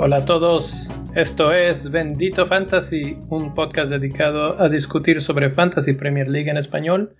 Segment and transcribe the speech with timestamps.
[0.00, 6.28] Hola a todos, esto es Bendito Fantasy, un podcast dedicado a discutir sobre Fantasy Premier
[6.28, 7.14] League en español.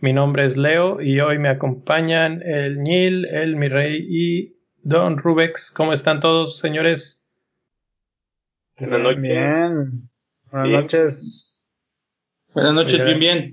[0.00, 5.70] Mi nombre es Leo y hoy me acompañan el Nil, el Mirrey y Don Rubex.
[5.70, 7.24] ¿Cómo están todos, señores?
[8.78, 9.22] Buenas noches.
[9.22, 10.10] Bien.
[10.50, 11.51] Buenas noches.
[12.54, 13.44] Buenas noches, bien, bien.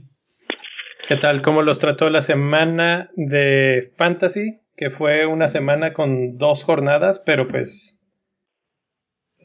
[1.08, 1.42] ¿Qué tal?
[1.42, 4.60] ¿Cómo los trató la semana de Fantasy?
[4.76, 7.98] Que fue una semana con dos jornadas, pero pues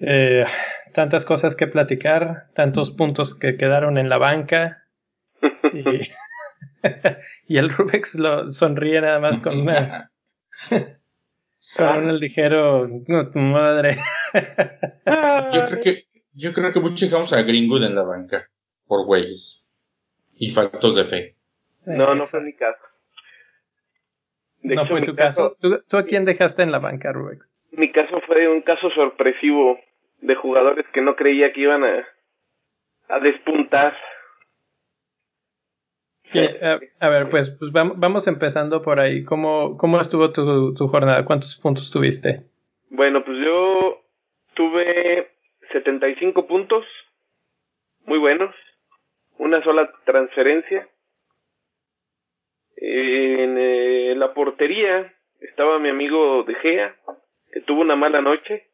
[0.01, 0.45] eh,
[0.93, 4.89] tantas cosas que platicar, tantos puntos que quedaron en la banca.
[5.73, 5.85] Y,
[7.47, 10.11] y el Rubex lo sonríe nada más con una.
[11.77, 12.89] con un ligero.
[13.35, 13.99] madre.
[15.53, 16.05] yo creo que.
[16.33, 18.51] Yo creo que muchos dejamos a Greenwood en la banca.
[18.87, 19.65] Por güeyes.
[20.37, 21.37] Y faltos de fe.
[21.87, 22.83] No, no fue mi caso.
[24.63, 25.57] De no hecho, fue tu caso.
[25.61, 27.55] ¿Tú, ¿Tú, a quién dejaste en la banca, Rubex?
[27.73, 29.79] Mi caso fue un caso sorpresivo
[30.23, 32.07] de jugadores que no creía que iban a,
[33.09, 33.95] a despuntar.
[36.33, 39.23] a, a, ver, pues, pues vamos, vamos, empezando por ahí.
[39.25, 41.27] ¿Cómo, cómo estuvo tu, tu, jornada?
[41.27, 42.45] ¿Cuántos puntos tuviste?
[42.89, 44.03] Bueno, pues yo
[44.55, 45.31] tuve
[45.73, 46.85] 75 puntos,
[48.07, 48.55] muy buenos,
[49.39, 50.89] una sola transferencia.
[52.77, 56.97] En eh, la portería estaba mi amigo De Gea,
[57.53, 58.69] que tuvo una mala noche.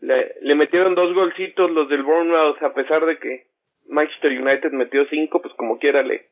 [0.00, 3.46] Le, metieron dos golcitos los del Bournemouth, a pesar de que
[3.88, 6.30] Manchester United metió cinco, pues como quiera le,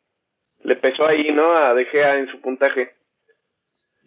[0.62, 1.52] le pesó ahí, ¿no?
[1.52, 2.90] A De Gea en su puntaje.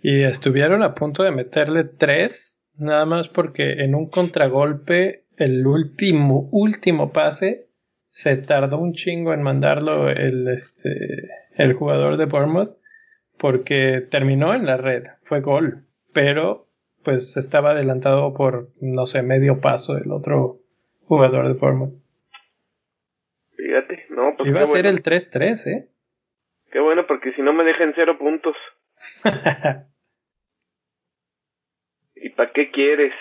[0.02, 6.48] Y estuvieron a punto de meterle tres, nada más porque en un contragolpe, el último,
[6.52, 7.69] último pase,
[8.10, 12.78] se tardó un chingo en mandarlo el, este, el jugador de Bournemouth,
[13.38, 16.68] porque terminó en la red, fue gol, pero
[17.04, 20.60] pues estaba adelantado por, no sé, medio paso el otro
[21.04, 21.94] jugador de Bournemouth.
[23.56, 25.90] Fíjate, no, pues Iba a ser el 3-3, ¿eh?
[26.72, 28.56] Qué bueno, porque si no me dejan cero puntos.
[32.16, 33.14] ¿Y para qué quieres?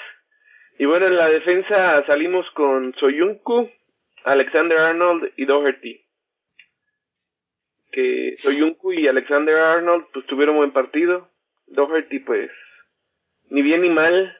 [0.78, 3.70] Y bueno, en la defensa salimos con Soyuncu,
[4.24, 6.04] Alexander Arnold y Doherty.
[7.92, 11.28] Que Soyuncu y Alexander Arnold pues tuvieron buen partido.
[11.66, 12.50] Doherty pues
[13.50, 14.36] ni bien ni mal.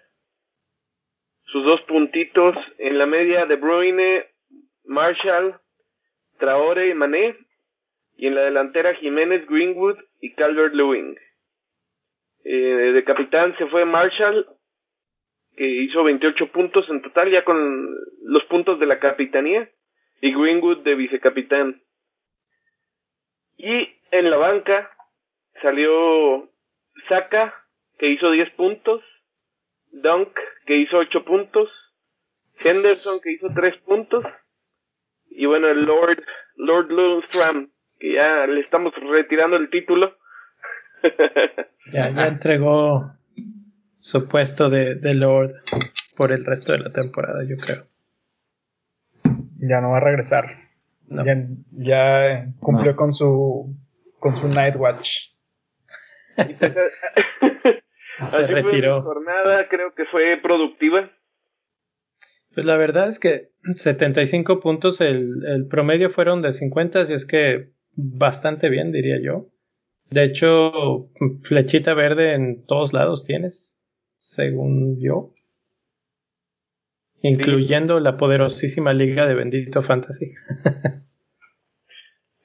[1.44, 4.27] Sus dos puntitos en la media de Bruyne,
[4.84, 5.59] Marshall,
[6.39, 7.37] Traore y Mané.
[8.16, 11.16] Y en la delantera Jiménez, Greenwood y Calvert Lewin.
[12.45, 14.47] Eh, de capitán se fue Marshall,
[15.59, 17.89] que hizo 28 puntos en total ya con
[18.23, 19.69] los puntos de la capitanía.
[20.21, 21.83] Y Greenwood de vicecapitán.
[23.57, 24.89] Y en la banca
[25.61, 26.49] salió
[27.09, 27.55] Saka
[27.99, 29.03] que hizo 10 puntos,
[29.91, 30.29] Dunk,
[30.67, 31.69] que hizo 8 puntos,
[32.61, 34.25] Henderson, que hizo 3 puntos,
[35.31, 36.23] y bueno, el Lord,
[36.57, 40.17] Lord Lundstram, que ya le estamos retirando el título.
[41.91, 43.18] ya, ya entregó
[44.09, 45.57] su puesto de, de Lord
[46.17, 47.85] por el resto de la temporada, yo creo.
[49.59, 50.47] Ya no va a regresar.
[51.09, 51.23] No.
[51.27, 51.37] Ya,
[51.73, 52.97] ya, cumplió no.
[52.97, 53.77] con su
[54.19, 55.35] con su Night Watch.
[58.19, 59.03] Se retiró.
[59.03, 61.11] Jornada creo que fue productiva.
[62.55, 67.27] Pues la verdad es que 75 puntos, el, el promedio fueron de 50, así es
[67.27, 69.51] que bastante bien, diría yo.
[70.09, 71.11] De hecho,
[71.43, 73.78] flechita verde en todos lados tienes,
[74.19, 75.31] según yo.
[77.23, 78.05] Incluyendo sí.
[78.05, 80.34] la poderosísima liga de Bendito Fantasy.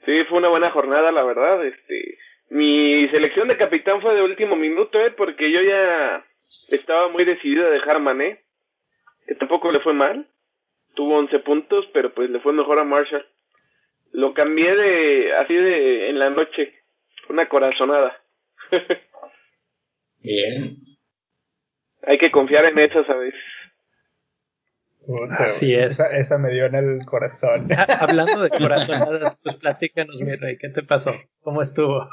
[0.06, 1.66] sí, fue una buena jornada, la verdad.
[1.66, 2.18] Este,
[2.50, 5.12] mi selección de capitán fue de último minuto, ¿eh?
[5.12, 6.26] porque yo ya
[6.70, 8.40] estaba muy decidido a dejar Mané,
[9.28, 10.28] que tampoco le fue mal.
[10.96, 13.26] Tuvo 11 puntos, pero pues le fue mejor a Marshall.
[14.12, 16.74] Lo cambié de así de en la noche,
[17.30, 18.22] una corazonada.
[20.22, 20.93] Bien.
[22.06, 23.34] Hay que confiar en eso, ¿sabes?
[25.38, 26.00] Así es.
[26.00, 27.68] Esa, esa, me dio en el corazón.
[28.00, 31.14] Hablando de corazonadas, pues platícanos, mi rey, ¿qué te pasó?
[31.42, 32.08] ¿Cómo estuvo?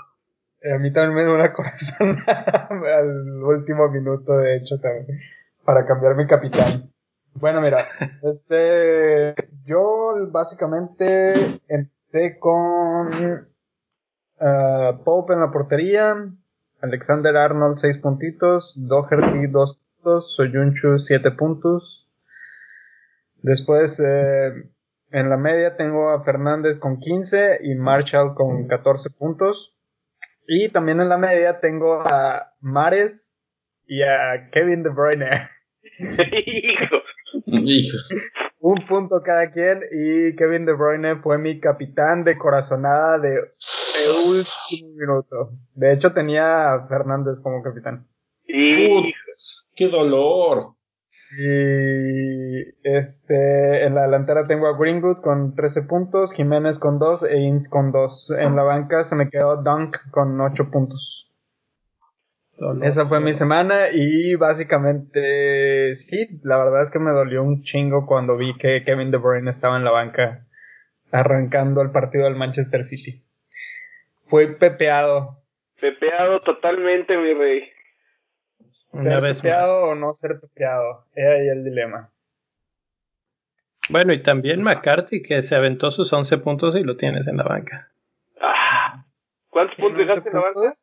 [0.63, 5.21] A mí también me dio una corazonada al último minuto, de hecho, también,
[5.65, 6.91] para cambiar mi capitán.
[7.35, 7.89] Bueno, mira,
[8.23, 9.35] este,
[9.65, 13.49] yo básicamente empecé con
[14.41, 16.17] uh, Pope en la portería,
[16.83, 22.09] Alexander Arnold 6 puntitos, Doherty 2 puntos, Soyunchu 7 puntos.
[23.43, 24.53] Después, eh,
[25.13, 29.75] En la media tengo a Fernández con 15 y Marshall con 14 puntos.
[30.47, 33.37] Y también en la media tengo a Mares
[33.89, 35.31] y a Kevin De Bruyne.
[37.47, 37.97] Hijo.
[38.61, 43.53] Un punto cada quien y Kevin De Bruyne fue mi capitán de corazonada de,
[44.27, 45.53] último minuto.
[45.75, 48.07] De hecho tenía a Fernández como capitán.
[48.47, 50.75] Putz, ¡Qué dolor!
[51.39, 57.39] Y este, en la delantera tengo a Greenwood con 13 puntos, Jiménez con 2 e
[57.39, 58.33] Inns con 2.
[58.39, 61.31] En la banca se me quedó Dunk con 8 puntos.
[62.83, 68.05] Esa fue mi semana y básicamente sí, la verdad es que me dolió un chingo
[68.05, 70.47] cuando vi que Kevin De Bruyne estaba en la banca
[71.11, 73.25] arrancando el partido del Manchester City.
[74.31, 75.43] Fue pepeado.
[75.81, 77.69] Pepeado totalmente, mi rey.
[78.95, 81.05] Ser pepeado o no ser pepeado.
[81.17, 82.13] Es ahí el dilema.
[83.89, 87.43] Bueno, y también McCarthy que se aventó sus 11 puntos y lo tienes en la
[87.43, 87.91] banca.
[88.41, 89.05] Ah,
[89.49, 90.75] ¿Cuántos puntos dejaste en la banca?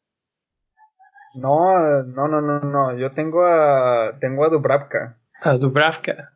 [1.35, 2.97] No, no, no, no, no.
[2.97, 5.19] Yo tengo a tengo a Dubravka.
[5.41, 6.33] A Dubravka.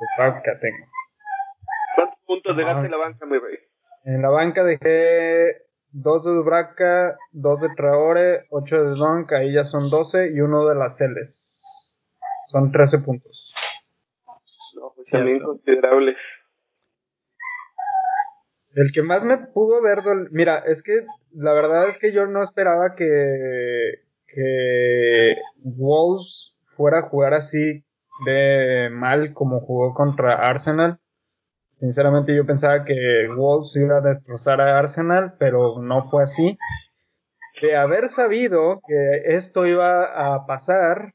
[0.00, 0.86] Dubravka tengo.
[1.94, 3.58] ¿Cuántos puntos dejaste en la banca, mi rey?
[4.06, 9.64] En la banca dejé dos de Dubravka, dos de Traore, ocho de Donk, ahí ya
[9.64, 11.98] son 12 y uno de las Celes.
[12.46, 13.52] Son 13 puntos.
[14.74, 16.16] No, pues también considerables.
[18.74, 19.98] El que más me pudo ver,
[20.30, 27.08] mira, es que la verdad es que yo no esperaba que, que Wolves fuera a
[27.08, 27.84] jugar así
[28.24, 31.00] de mal como jugó contra Arsenal.
[31.78, 36.58] Sinceramente yo pensaba que Wolves iba a destrozar a Arsenal, pero no fue así.
[37.62, 41.14] De haber sabido que esto iba a pasar,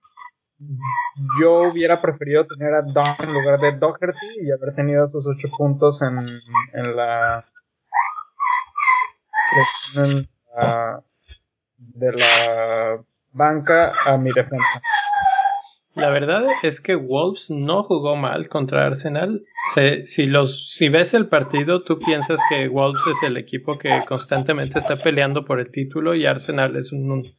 [1.42, 5.50] yo hubiera preferido tener a Don en lugar de Doherty y haber tenido esos ocho
[5.58, 6.18] puntos en,
[6.74, 7.46] en la,
[11.78, 14.82] de la banca a mi defensa.
[15.96, 19.42] La verdad es que Wolves no jugó mal contra Arsenal.
[20.06, 24.80] si, los, si ves el partido, tú piensas que Wolves es el equipo que constantemente
[24.80, 27.36] está peleando por el título y Arsenal es un,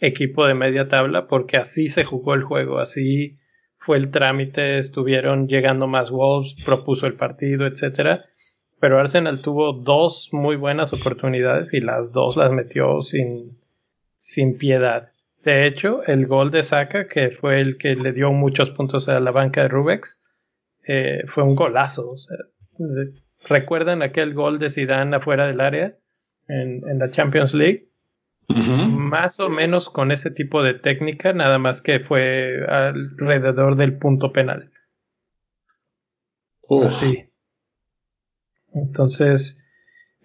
[0.00, 3.38] equipo de media tabla porque así se jugó el juego, así
[3.78, 8.24] fue el trámite, estuvieron llegando más Wolves, propuso el partido, etcétera.
[8.80, 13.58] Pero Arsenal tuvo dos muy buenas oportunidades y las dos las metió sin,
[14.16, 15.10] sin piedad.
[15.46, 19.20] De hecho, el gol de Saka, que fue el que le dio muchos puntos a
[19.20, 20.20] la banca de Rubex,
[20.88, 22.16] eh, fue un golazo.
[23.44, 25.94] ¿Recuerdan aquel gol de Zidane afuera del área
[26.48, 27.88] en, la Champions League?
[28.48, 34.32] Más o menos con ese tipo de técnica, nada más que fue alrededor del punto
[34.32, 34.72] penal.
[36.88, 37.30] Así.
[38.74, 39.55] Entonces,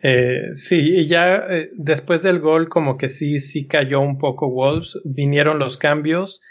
[0.03, 4.49] eh, sí, y ya eh, después del gol como que sí, sí cayó un poco
[4.49, 6.41] Wolves, vinieron los cambios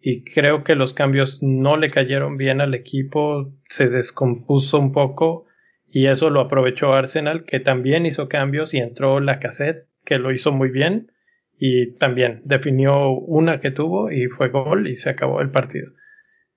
[0.00, 5.46] y creo que los cambios no le cayeron bien al equipo, se descompuso un poco
[5.90, 10.30] y eso lo aprovechó Arsenal que también hizo cambios y entró la cassette que lo
[10.30, 11.10] hizo muy bien
[11.58, 15.90] y también definió una que tuvo y fue gol y se acabó el partido.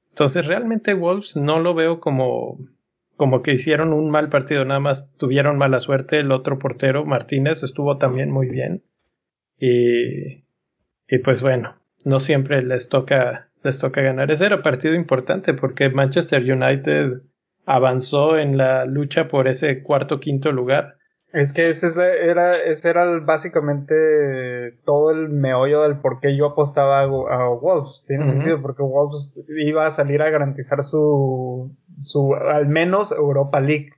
[0.10, 2.60] Entonces realmente Wolves no lo veo como
[3.22, 6.18] como que hicieron un mal partido, nada más tuvieron mala suerte.
[6.18, 8.82] El otro portero, Martínez, estuvo también muy bien.
[9.60, 10.44] Y,
[11.08, 14.32] y pues bueno, no siempre les toca, les toca ganar.
[14.32, 17.22] Ese era partido importante porque Manchester United
[17.68, 20.98] avanzó en la lucha por ese cuarto quinto lugar
[21.34, 21.88] es que ese,
[22.30, 23.94] era, ese era básicamente
[24.86, 28.06] todo el meollo del por qué yo apostaba a, Wolves.
[28.06, 31.72] Tiene sentido, porque Wolves iba a salir a garantizar su,
[32.02, 33.94] su, al menos Europa League.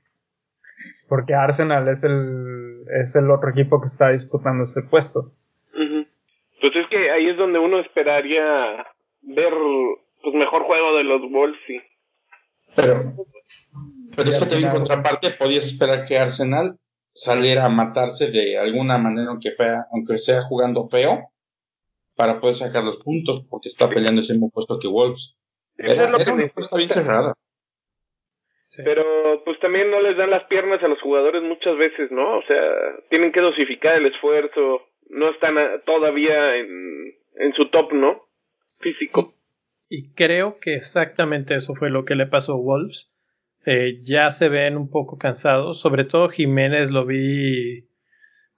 [1.10, 5.32] Porque Arsenal es el, es el otro equipo que está disputando ese puesto.
[5.72, 8.86] Pues es que ahí es donde uno esperaría
[9.22, 9.54] ver,
[10.22, 11.82] pues mejor juego de los Wolves, sí.
[12.76, 13.14] Pero,
[14.16, 16.78] pero es que te en contraparte, podías esperar que Arsenal
[17.14, 21.30] saliera a matarse de alguna manera, aunque, fea, aunque sea jugando feo,
[22.16, 25.36] para poder sacar los puntos, porque está peleando ese mismo puesto que Wolves.
[25.78, 27.34] Era, lo una apuesta bien cerrada.
[28.76, 32.38] Pero pues también no les dan las piernas a los jugadores muchas veces, ¿no?
[32.38, 32.60] O sea,
[33.10, 35.56] tienen que dosificar el esfuerzo, no están
[35.86, 38.24] todavía en, en su top, ¿no?
[38.80, 39.36] Físico.
[39.90, 43.13] Y creo que exactamente eso fue lo que le pasó a Wolves
[43.66, 45.80] eh, ya se ven un poco cansados.
[45.80, 47.90] Sobre todo Jiménez lo vi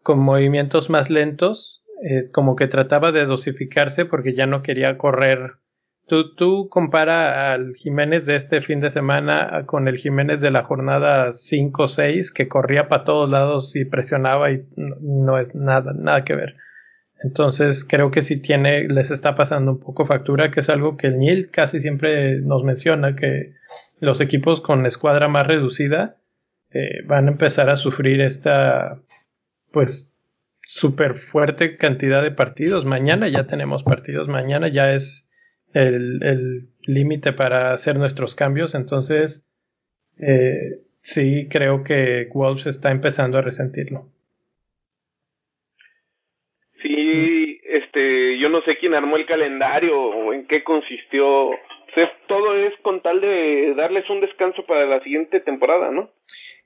[0.03, 5.59] con movimientos más lentos, eh, como que trataba de dosificarse porque ya no quería correr
[6.07, 10.63] Tú, tú compara al Jiménez de este fin de semana con el Jiménez de la
[10.63, 16.35] jornada 5-6 que corría para todos lados y presionaba y no, es nada, nada que
[16.35, 16.57] ver.
[17.23, 21.07] Entonces creo que sí tiene, les está pasando un poco factura, que es algo que
[21.07, 23.55] el Nil casi siempre nos menciona, que
[23.99, 26.17] los equipos con escuadra más reducida
[26.71, 29.01] eh, van a empezar a sufrir esta,
[29.71, 30.13] pues,
[30.61, 32.85] súper fuerte cantidad de partidos.
[32.85, 35.29] Mañana ya tenemos partidos, mañana ya es
[35.73, 39.45] el límite para hacer nuestros cambios, entonces
[40.17, 44.09] eh, sí creo que Wolves está empezando a resentirlo.
[46.81, 51.51] Sí, este, yo no sé quién armó el calendario o en qué consistió.
[52.27, 56.11] Todo es con tal de darles un descanso para la siguiente temporada, ¿no?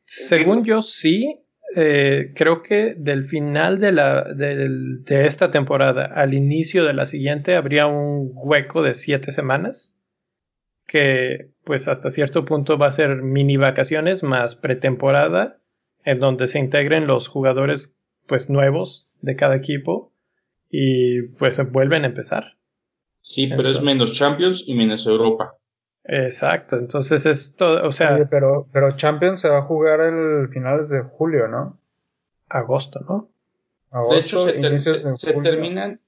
[0.05, 1.39] Según yo sí,
[1.75, 7.55] eh, creo que del final de, la, de, esta temporada al inicio de la siguiente
[7.55, 9.95] habría un hueco de siete semanas
[10.87, 15.59] que pues hasta cierto punto va a ser mini vacaciones más pretemporada
[16.03, 17.95] en donde se integren los jugadores
[18.25, 20.11] pues nuevos de cada equipo
[20.71, 22.55] y pues se vuelven a empezar.
[23.29, 25.55] Sí, pero es menos Champions y menos Europa.
[26.03, 28.27] Exacto, entonces es todo, o sea...
[28.27, 31.79] pero, pero Champions se va a jugar el finales de julio, ¿no?
[32.49, 33.29] Agosto, ¿no?
[34.09, 34.47] de hecho,
[35.15, 36.01] se, terminan,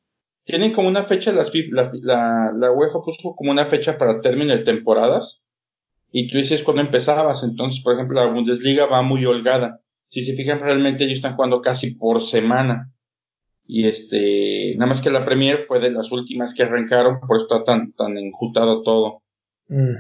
[0.46, 4.54] tienen como una fecha, las, la, la, la, UEFA puso como una fecha para término
[4.54, 5.44] de temporadas,
[6.12, 9.80] y tú dices cuando empezabas, entonces, por ejemplo, la Bundesliga va muy holgada.
[10.10, 12.92] Si se fijan, realmente ellos están jugando casi por semana.
[13.74, 17.46] Y este, nada más que la Premier fue de las últimas que arrancaron, por eso
[17.46, 19.22] está tan, tan enjutado todo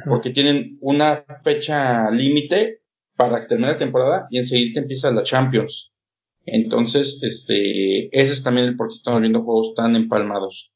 [0.05, 2.81] porque tienen una fecha límite
[3.15, 5.93] para terminar la temporada y enseguida empieza la Champions.
[6.45, 10.73] Entonces, este, ese es también el por qué estamos viendo juegos tan empalmados.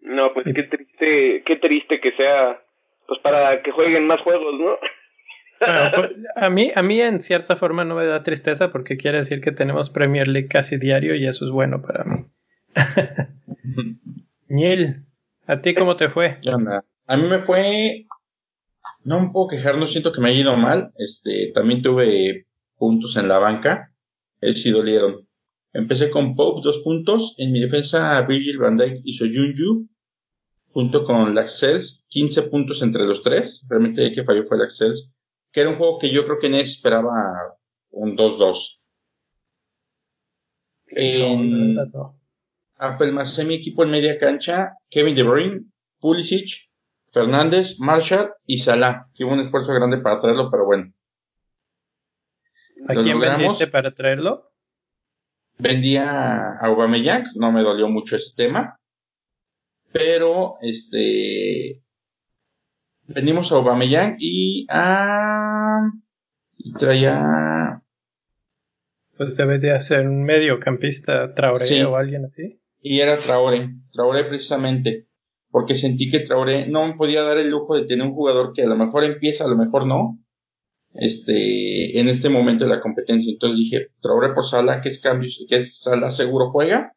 [0.00, 2.62] No, pues qué triste, qué triste que sea,
[3.06, 4.78] pues para que jueguen más juegos, ¿no?
[5.96, 9.40] Pues, a mí, a mí en cierta forma no me da tristeza porque quiere decir
[9.40, 12.26] que tenemos Premier League casi diario y eso es bueno para mí.
[14.48, 15.06] Niel,
[15.46, 16.38] ¿A ti cómo te fue?
[17.06, 18.06] A mí me fue.
[19.04, 20.90] No me puedo quejar, no siento que me haya ido mal.
[20.96, 22.46] Este, también tuve
[22.76, 23.92] puntos en la banca.
[24.40, 25.26] Ellos sí dolieron.
[25.72, 27.34] Empecé con Pope, dos puntos.
[27.38, 29.86] En mi defensa, Virgil van Dijk hizo Junju.
[30.72, 33.64] Junto con Laxels, 15 puntos entre los tres.
[33.68, 35.10] Realmente el que falló fue Laxels.
[35.56, 37.56] Que era un juego que yo creo que nadie esperaba
[37.88, 38.78] un 2-2.
[40.88, 41.78] En,
[42.76, 45.64] Apple más mi equipo en media cancha, Kevin De Bruyne,
[45.98, 46.68] Pulisic,
[47.10, 50.92] Fernández, Marshall y Salah, que hubo un esfuerzo grande para traerlo, pero bueno.
[52.86, 54.52] ¿A quién vendiste para traerlo?
[55.56, 58.78] Vendía a Aubameyang, no me dolió mucho ese tema,
[59.90, 61.82] pero este
[63.08, 65.90] vendimos a Aubameyang y a
[66.56, 67.82] y traía
[69.16, 75.08] pues debe de ser un mediocampista Traoré o alguien así y era Traoré, Traoré precisamente,
[75.50, 78.62] porque sentí que Traoré no me podía dar el lujo de tener un jugador que
[78.62, 80.20] a lo mejor empieza, a lo mejor no,
[80.94, 83.32] este, en este momento de la competencia.
[83.32, 86.92] Entonces dije, Traoré por Sala, que es cambio, que es Sala seguro juega,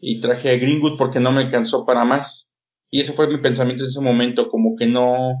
[0.00, 2.47] y traje a Greenwood porque no me alcanzó para más.
[2.90, 5.34] Y eso fue mi pensamiento en ese momento, como que no,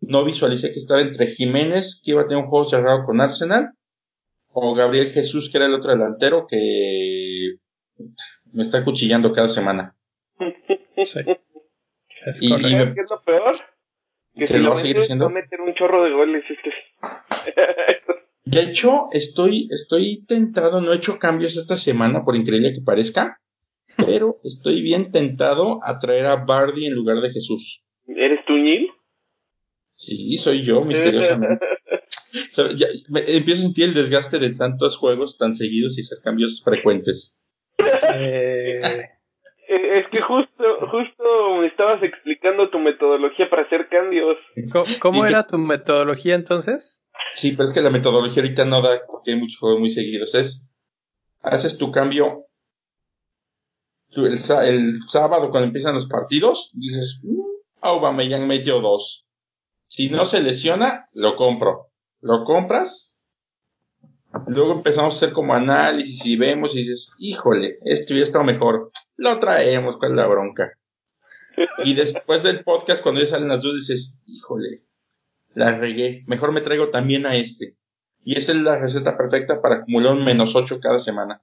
[0.00, 3.70] no visualicé que estaba entre Jiménez, que iba a tener un juego cerrado con Arsenal,
[4.48, 7.54] o Gabriel Jesús, que era el otro delantero, que
[8.52, 9.94] me está cuchillando cada semana.
[11.04, 11.20] Sí.
[12.40, 13.56] y, y me, ¿Qué es lo peor?
[14.34, 16.44] Que, si lo va a seguir Va a meter un chorro de goles.
[18.44, 23.40] de hecho, estoy, estoy tentado, no he hecho cambios esta semana, por increíble que parezca,
[24.04, 27.82] pero estoy bien tentado a traer a Bardi en lugar de Jesús.
[28.06, 28.90] ¿Eres tú, Neil?
[29.96, 31.66] Sí, soy yo, misteriosamente.
[32.76, 32.86] ya,
[33.26, 37.36] empiezo a sentir el desgaste de tantos juegos tan seguidos y hacer cambios frecuentes.
[38.14, 38.80] Eh,
[39.68, 44.36] es que justo, justo me estabas explicando tu metodología para hacer cambios.
[45.00, 47.04] ¿Cómo, era tu metodología entonces?
[47.34, 50.34] Sí, pero es que la metodología ahorita no da porque hay muchos juegos muy seguidos.
[50.34, 50.64] Es,
[51.42, 52.47] haces tu cambio
[54.10, 57.40] el, sábado cuando empiezan los partidos, dices, mm,
[57.80, 59.26] Aubameyang metió dos.
[59.86, 61.90] Si no se lesiona, lo compro.
[62.20, 63.08] Lo compras
[64.46, 68.90] Luego empezamos a hacer como análisis y vemos y dices, híjole, esto ya está mejor.
[69.16, 70.72] Lo traemos, con la bronca?
[71.84, 74.82] Y después del podcast, cuando ya salen las dudas, dices, híjole,
[75.54, 76.24] la regué.
[76.26, 77.76] Mejor me traigo también a este.
[78.22, 81.42] Y esa es la receta perfecta para acumular un menos 8 cada semana.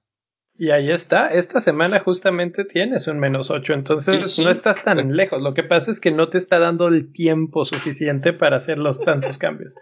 [0.58, 5.42] Y ahí está, esta semana justamente tienes un menos 8, entonces no estás tan lejos.
[5.42, 8.98] Lo que pasa es que no te está dando el tiempo suficiente para hacer los
[9.00, 9.74] tantos cambios.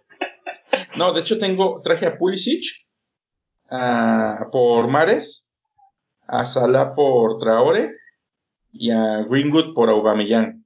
[0.96, 2.64] No, de hecho tengo, traje a Pulisic
[4.50, 5.48] por Mares,
[6.26, 7.92] a Salah por Traore
[8.72, 10.64] y a Greenwood por Aubameyang.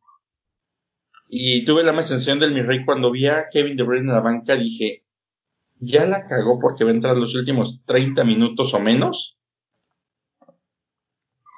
[1.29, 4.21] Y tuve la sensación del mi rey cuando vi a Kevin De Bruyne en la
[4.21, 5.05] banca, dije,
[5.79, 9.38] ya la cagó porque va a entrar los últimos 30 minutos o menos.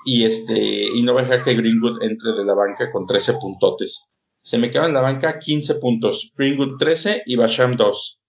[0.05, 0.55] Y este,
[0.95, 4.07] y no va a dejar que Greenwood entre de la banca con 13 puntotes.
[4.43, 6.33] Se me queda en la banca 15 puntos.
[6.37, 8.21] Greenwood 13 y Basham 2.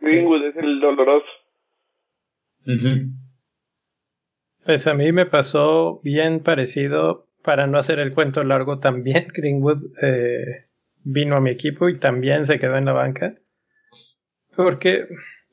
[0.00, 1.26] Greenwood es el doloroso.
[4.64, 9.82] Pues a mí me pasó bien parecido, para no hacer el cuento largo, también Greenwood
[10.02, 10.68] eh,
[11.02, 13.34] vino a mi equipo y también se quedó en la banca.
[14.56, 15.06] Porque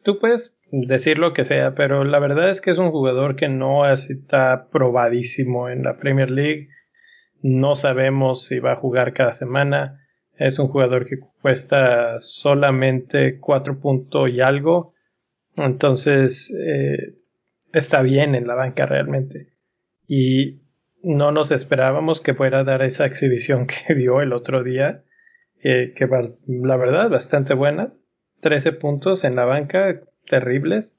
[0.03, 3.49] tú puedes decir lo que sea, pero la verdad es que es un jugador que
[3.49, 6.69] no está probadísimo en la Premier League.
[7.41, 10.01] No sabemos si va a jugar cada semana.
[10.37, 14.93] Es un jugador que cuesta solamente cuatro puntos y algo.
[15.55, 17.15] Entonces, eh,
[17.73, 19.53] está bien en la banca realmente.
[20.07, 20.61] Y
[21.03, 25.03] no nos esperábamos que fuera a dar esa exhibición que dio el otro día,
[25.63, 26.07] eh, que
[26.47, 27.93] la verdad bastante buena.
[28.41, 30.95] 13 puntos en la banca, terribles.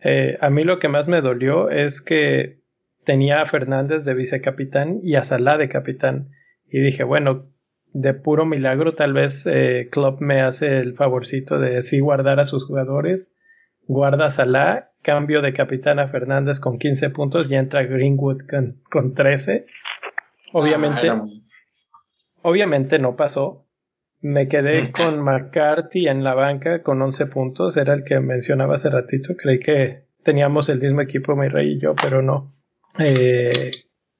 [0.00, 2.60] Eh, a mí lo que más me dolió es que
[3.04, 6.30] tenía a Fernández de vicecapitán y a Salah de capitán.
[6.70, 7.46] Y dije, bueno,
[7.92, 12.44] de puro milagro tal vez eh, Klopp me hace el favorcito de sí guardar a
[12.44, 13.34] sus jugadores.
[13.86, 18.42] Guarda a Salah cambio de capitán a Fernández con 15 puntos y entra Greenwood
[18.90, 19.66] con, 13.
[20.52, 21.24] Obviamente, ah,
[22.42, 23.65] obviamente no pasó.
[24.26, 24.90] Me quedé mm.
[24.90, 27.76] con McCarthy en la banca con 11 puntos.
[27.76, 29.36] Era el que mencionaba hace ratito.
[29.36, 32.50] Creí que teníamos el mismo equipo, mi rey y yo, pero no.
[32.98, 33.70] Eh,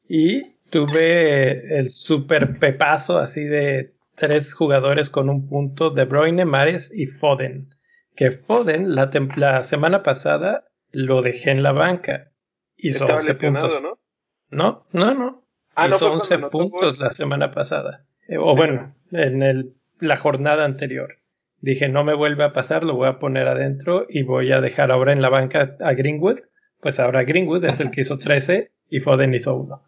[0.08, 6.96] y tuve el super pepazo así de tres jugadores con un punto: De Bruyne, Mares
[6.96, 7.74] y Foden.
[8.14, 12.30] Que Foden la, la semana pasada lo dejé en la banca.
[12.76, 13.82] Hizo 11 puntos.
[13.82, 13.98] ¿no?
[14.50, 15.44] No, no, no.
[15.74, 18.06] Ah, hizo 11 puntos la semana pasada.
[18.28, 21.18] Eh, o bueno, en el, la jornada anterior.
[21.60, 24.90] Dije, no me vuelve a pasar, lo voy a poner adentro y voy a dejar
[24.90, 26.40] ahora en la banca a Greenwood.
[26.80, 29.82] Pues ahora Greenwood es el que hizo 13 y Foden hizo 1.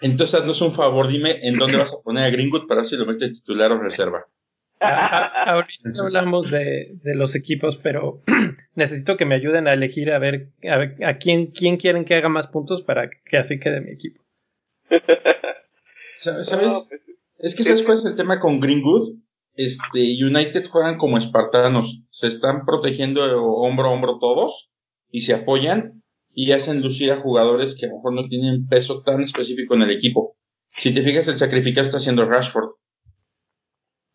[0.00, 2.96] Entonces, haznos un favor, dime en dónde vas a poner a Greenwood para ver si
[2.96, 4.26] lo mete titular o reserva.
[4.80, 8.22] ahorita hablamos de, los equipos, pero
[8.74, 10.48] necesito que me ayuden a elegir a ver
[11.04, 14.20] a, quién, quién quieren que haga más puntos para que así quede mi equipo.
[16.16, 16.50] ¿Sabes?
[16.50, 16.90] Pues,
[17.38, 19.18] es que ¿sabes cuál es el tema con Greenwood?
[19.54, 24.70] Este, United juegan como espartanos, se están protegiendo hombro a hombro todos
[25.10, 26.02] y se apoyan
[26.34, 29.82] y hacen lucir a jugadores que a lo mejor no tienen peso tan específico en
[29.82, 30.36] el equipo.
[30.78, 32.70] Si te fijas, el sacrificado está haciendo Rashford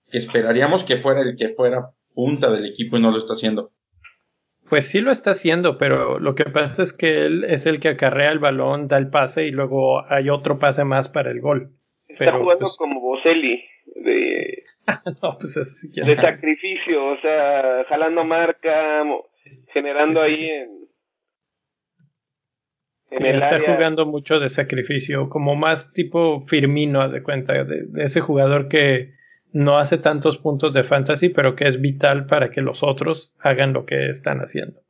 [0.09, 3.71] que esperaríamos que fuera el que fuera punta del equipo y no lo está haciendo.
[4.69, 7.89] Pues sí lo está haciendo, pero lo que pasa es que él es el que
[7.89, 11.76] acarrea el balón, da el pase y luego hay otro pase más para el gol.
[12.19, 13.63] Está jugando pues, como Boselli
[13.95, 14.63] de,
[15.21, 19.03] no, pues eso de sacrificio, o sea, jalando marca,
[19.73, 20.87] generando ahí en,
[23.11, 28.19] en el está jugando mucho de sacrificio, como más tipo Firmino, de cuenta, de ese
[28.19, 29.15] jugador que
[29.53, 33.73] no hace tantos puntos de fantasy, pero que es vital para que los otros hagan
[33.73, 34.81] lo que están haciendo.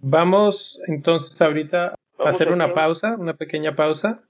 [0.00, 4.22] Vamos entonces ahorita a hacer una pausa, una pequeña pausa.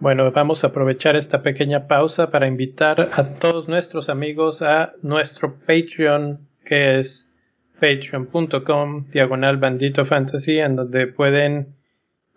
[0.00, 5.58] Bueno, vamos a aprovechar esta pequeña pausa para invitar a todos nuestros amigos a nuestro
[5.60, 7.30] Patreon, que es
[7.78, 11.74] patreon.com diagonal bandito fantasy, en donde pueden,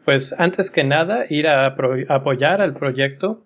[0.04, 1.68] pues antes que nada, ir a
[2.10, 3.46] apoyar al proyecto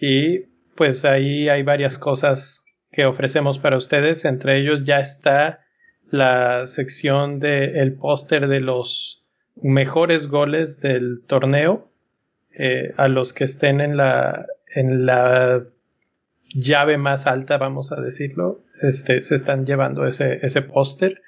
[0.00, 4.24] y pues ahí hay varias cosas que ofrecemos para ustedes.
[4.24, 5.60] Entre ellos ya está
[6.10, 11.89] la sección del el póster de los mejores goles del torneo.
[12.52, 15.62] Eh, a los que estén en la, en la
[16.54, 21.22] llave más alta, vamos a decirlo, este, se están llevando ese, ese póster.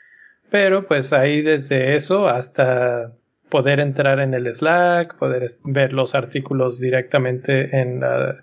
[0.50, 3.12] Pero pues ahí desde eso hasta
[3.52, 8.42] poder entrar en el Slack, poder ver los artículos directamente en la,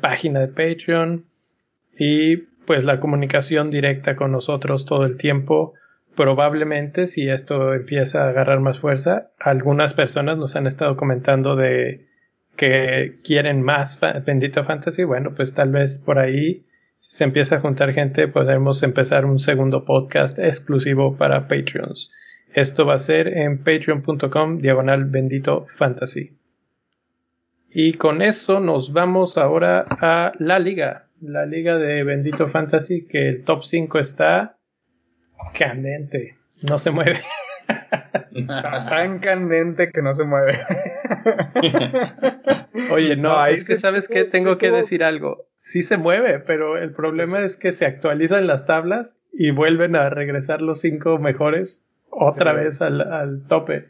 [0.00, 1.24] página de Patreon
[1.98, 5.74] y pues la comunicación directa con nosotros todo el tiempo.
[6.16, 12.06] Probablemente si esto empieza a agarrar más fuerza, algunas personas nos han estado comentando de
[12.56, 15.04] que quieren más Bendito Fantasy.
[15.04, 19.40] Bueno, pues tal vez por ahí si se empieza a juntar gente podemos empezar un
[19.40, 22.14] segundo podcast exclusivo para Patreons.
[22.54, 26.36] Esto va a ser en patreon.com diagonal bendito fantasy.
[27.70, 31.08] Y con eso nos vamos ahora a la liga.
[31.22, 34.58] La liga de Bendito Fantasy, que el top 5 está
[35.56, 36.36] candente.
[36.62, 37.22] No se mueve.
[38.46, 40.58] tan candente que no se mueve.
[42.90, 45.46] Oye, no, es que sabes que tengo que decir algo.
[45.56, 50.10] Sí se mueve, pero el problema es que se actualizan las tablas y vuelven a
[50.10, 53.88] regresar los cinco mejores otra vez al, tope.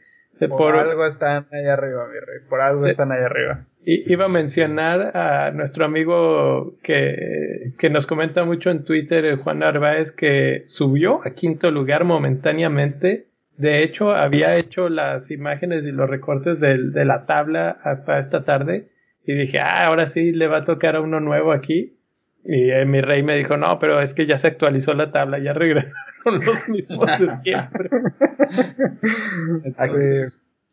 [0.49, 2.41] Por, algo están ahí arriba, mi rey.
[2.49, 3.65] Por algo están ahí arriba.
[3.85, 10.13] Iba a mencionar a nuestro amigo que, que nos comenta mucho en Twitter, Juan Narváez,
[10.13, 16.59] que subió a quinto lugar momentáneamente de hecho, había hecho las imágenes y los recortes
[16.59, 18.89] de, la tabla hasta esta tarde
[19.25, 21.99] y dije, ah, ahora sí le va a tocar a uno nuevo aquí.
[22.45, 25.39] Y eh, mi rey me dijo, no, pero es que ya se actualizó la tabla,
[25.39, 25.93] ya regresaron
[26.45, 27.89] los mismos de siempre.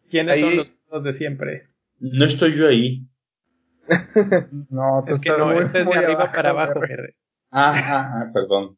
[0.10, 1.68] ¿quiénes son los mismos de siempre?
[2.00, 3.08] No estoy yo ahí.
[4.70, 6.82] no, es que no, este es de arriba para abajo.
[7.52, 8.78] Ah, ah, ah, perdón.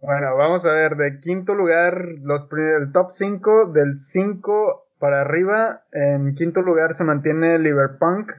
[0.00, 5.82] Bueno, vamos a ver, de quinto lugar, los el top 5, del 5 para arriba,
[5.92, 8.32] en quinto lugar se mantiene Liverpunk,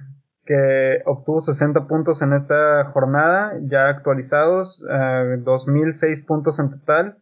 [0.46, 7.18] que obtuvo 60 puntos en esta jornada, ya actualizados, eh, 2006 puntos en total.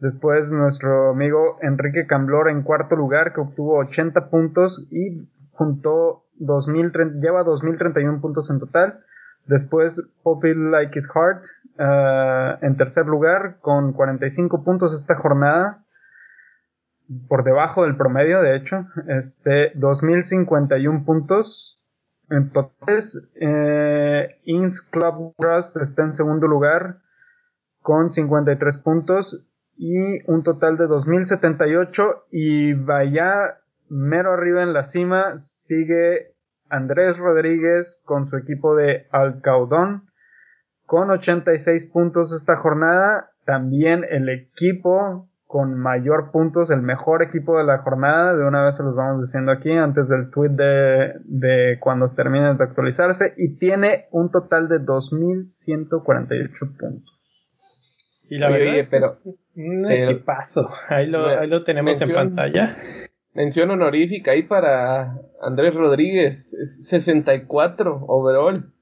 [0.00, 7.20] Después nuestro amigo Enrique Camblor en cuarto lugar, que obtuvo 80 puntos y juntó 2030,
[7.20, 9.00] lleva 2031 puntos en total.
[9.46, 11.44] Después Poppy Like His Heart
[11.78, 15.84] uh, en tercer lugar con 45 puntos esta jornada.
[17.28, 18.86] Por debajo del promedio, de hecho.
[19.08, 21.82] Este, 2051 puntos.
[22.30, 27.02] Entonces, eh, Ins Club Rust está en segundo lugar
[27.82, 33.58] con 53 puntos y un total de 2078 y vaya
[33.92, 36.34] mero arriba en la cima sigue
[36.70, 40.08] Andrés Rodríguez con su equipo de Alcaudón
[40.86, 43.30] con 86 puntos esta jornada.
[43.44, 48.34] También el equipo con mayor puntos, el mejor equipo de la jornada.
[48.36, 52.54] De una vez se los vamos diciendo aquí antes del tweet de, de cuando termine
[52.54, 53.34] de actualizarse.
[53.36, 57.20] Y tiene un total de 2.148 puntos.
[58.30, 59.18] Y la verdad es pero,
[59.56, 60.70] un equipazo.
[60.88, 62.74] Ahí lo, ahí lo tenemos en pantalla
[63.34, 66.50] mención honorífica ahí para Andrés Rodríguez,
[66.82, 68.72] 64 overall.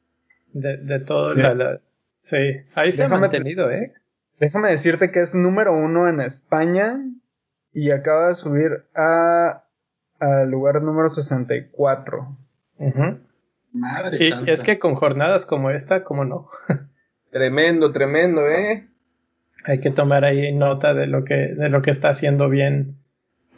[0.52, 1.40] De, de todo sí.
[1.40, 1.80] La,
[2.20, 2.36] sí,
[2.74, 3.92] ahí se ha mantenido, ¿eh?
[4.40, 6.98] Déjame decirte que es número uno en España
[7.72, 9.64] y acaba de subir a
[10.20, 12.36] al lugar número 64.
[13.72, 16.48] Madre y es que con jornadas como esta, ¿cómo no?
[17.30, 18.88] tremendo, tremendo, ¿eh?
[19.64, 22.96] Hay que tomar ahí nota de lo que, de lo que está haciendo bien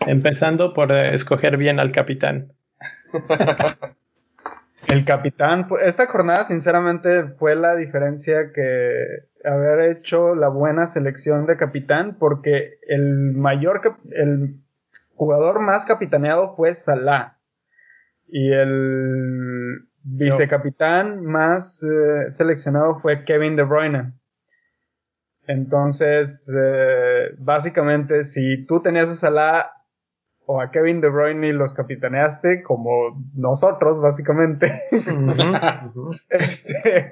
[0.07, 2.53] Empezando por eh, escoger bien al capitán.
[4.89, 11.57] El capitán, esta jornada sinceramente fue la diferencia que haber hecho la buena selección de
[11.57, 14.57] capitán porque el mayor, el
[15.15, 17.39] jugador más capitaneado fue Salah
[18.29, 24.13] y el vicecapitán más eh, seleccionado fue Kevin De Bruyne.
[25.47, 29.82] Entonces, eh, básicamente, si tú tenías a Salah
[30.53, 34.71] o a Kevin De Bruyne y los capitaneaste como nosotros, básicamente.
[36.29, 37.11] este,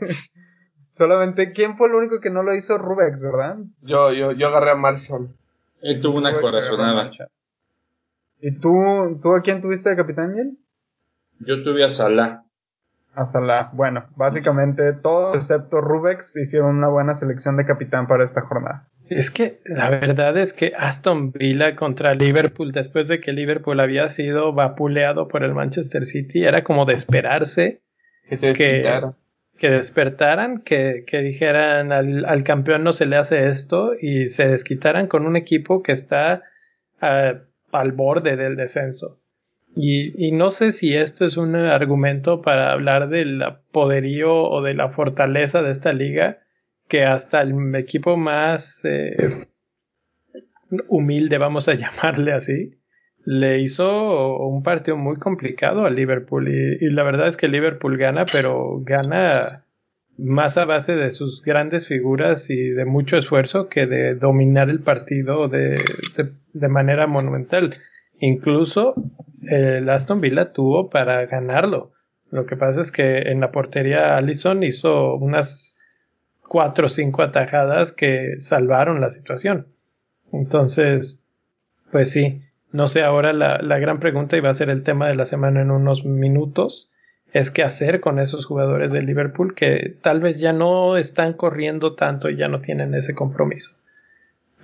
[0.91, 2.77] solamente, ¿quién fue el único que no lo hizo?
[2.77, 3.57] Rubex, ¿verdad?
[3.81, 5.35] Yo, yo, yo agarré a Marshall.
[5.81, 7.11] Él tuvo una corazonada.
[8.43, 10.59] ¿Y tú, tú a quién tuviste de capitán, Yel?
[11.39, 12.45] Yo tuve a Salah.
[13.15, 13.71] A Salah.
[13.73, 18.87] Bueno, básicamente todos excepto Rubex hicieron una buena selección de capitán para esta jornada.
[19.11, 24.09] Es que la verdad es que Aston Villa contra Liverpool, después de que Liverpool había
[24.09, 27.81] sido vapuleado por el Manchester City, era como de esperarse
[28.29, 33.95] que, se que, despertaran, que, que dijeran al, al, campeón no se le hace esto
[34.01, 36.45] y se desquitaran con un equipo que está
[37.03, 37.37] uh,
[37.73, 39.19] al borde del descenso.
[39.75, 43.43] Y, y, no sé si esto es un argumento para hablar del
[43.73, 46.39] poderío o de la fortaleza de esta liga
[46.91, 49.47] que hasta el equipo más eh,
[50.89, 52.75] humilde, vamos a llamarle así,
[53.25, 56.49] le hizo un partido muy complicado a Liverpool.
[56.49, 59.65] Y, la verdad es que Liverpool gana, pero gana
[60.19, 64.81] más a base de sus grandes figuras y de mucho esfuerzo que de dominar el
[64.81, 65.83] partido de,
[66.53, 67.71] de, manera monumental.
[68.19, 68.95] Incluso
[69.49, 71.93] el Aston Villa tuvo para ganarlo.
[72.31, 75.80] Lo que pasa es que en la portería Allison hizo unas
[76.51, 79.69] cuatro o cinco atajadas que salvaron la situación.
[80.33, 81.25] Entonces,
[81.93, 85.09] pues sí, No sé, ahora la, la gran pregunta, y va a ser el tema
[85.09, 86.93] de la semana en unos minutos,
[87.33, 91.95] es qué hacer con esos jugadores del Liverpool que tal vez ya no están corriendo
[91.95, 93.77] tanto y ya no tienen ese compromiso.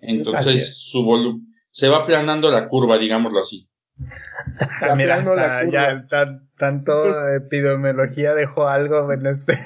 [0.00, 3.67] Entonces su volumen se va aplanando la curva, digámoslo así.
[4.96, 5.22] Mira,
[5.70, 6.06] ya
[6.58, 9.58] tanto epidemiología dejó algo en este.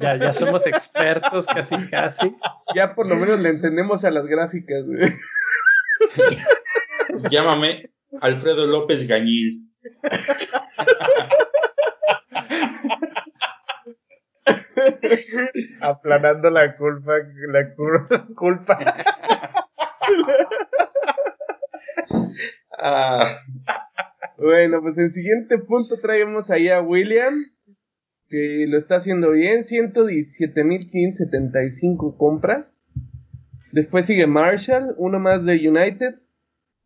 [0.00, 2.34] ya, ya somos expertos casi casi.
[2.74, 4.84] Ya por lo menos le entendemos a las gráficas.
[7.30, 7.90] Llámame
[8.20, 9.68] Alfredo López Gañil.
[15.80, 17.14] Aplanando la culpa,
[17.48, 17.74] la
[18.34, 18.78] culpa.
[22.84, 23.28] Ah.
[24.38, 27.32] Bueno, pues el siguiente punto traemos ahí a William,
[28.28, 32.82] que lo está haciendo bien, 117.575 compras.
[33.70, 36.16] Después sigue Marshall, uno más de United,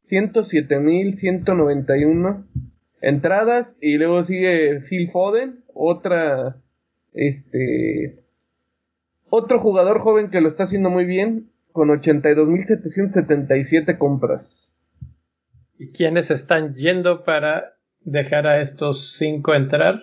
[0.04, 2.44] 107.191
[3.00, 3.78] entradas.
[3.80, 6.60] Y luego sigue Phil Foden, otra,
[7.14, 8.22] este,
[9.30, 14.75] otro jugador joven que lo está haciendo muy bien, con 82.777 compras.
[15.78, 20.02] ¿Y quiénes están yendo para dejar a estos cinco entrar?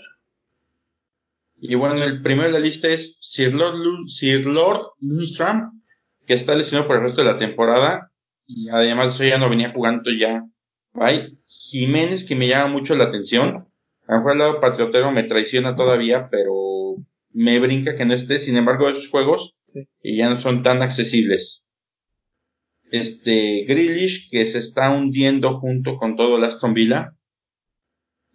[1.57, 5.81] Y bueno, el primero de la lista es Sir Lord, Sir Lord Lundstrom,
[6.27, 8.11] que está lesionado por el resto de la temporada.
[8.45, 10.45] Y además de eso ya no venía jugando ya.
[10.93, 13.67] Hay Jiménez que me llama mucho la atención.
[14.07, 16.97] A lo mejor el lado patriotero me traiciona todavía, pero
[17.31, 18.37] me brinca que no esté.
[18.37, 19.55] Sin embargo, esos juegos
[20.03, 21.62] ya no son tan accesibles
[22.93, 27.15] este Grealish que se está hundiendo junto con todo el Aston Villa.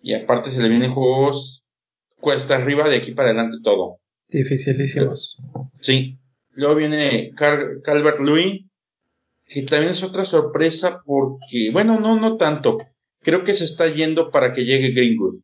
[0.03, 1.65] Y aparte se le vienen juegos
[2.21, 4.01] cuesta arriba de aquí para adelante todo.
[4.29, 5.37] Dificilísimos.
[5.81, 6.19] Sí.
[6.51, 8.65] Luego viene Calvert Louis
[9.47, 12.79] que también es otra sorpresa porque bueno no no tanto.
[13.21, 15.41] Creo que se está yendo para que llegue Greenwood.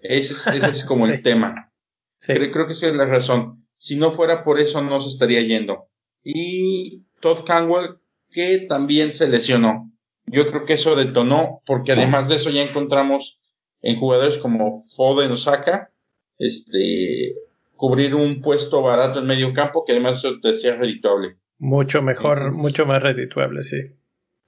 [0.00, 1.72] Ese es, ese es como el tema.
[2.20, 3.66] Creo, creo que esa es la razón.
[3.78, 5.88] Si no fuera por eso no se estaría yendo.
[6.22, 7.96] Y Todd Canwell
[8.30, 9.90] que también se lesionó.
[10.26, 13.40] Yo creo que eso detonó, porque además de eso ya encontramos
[13.80, 15.92] en jugadores como Foden o Saka,
[16.38, 17.34] este,
[17.76, 21.36] cubrir un puesto barato en medio campo, que además eso te sea redituable.
[21.58, 23.76] Mucho mejor, mucho más redituable, sí.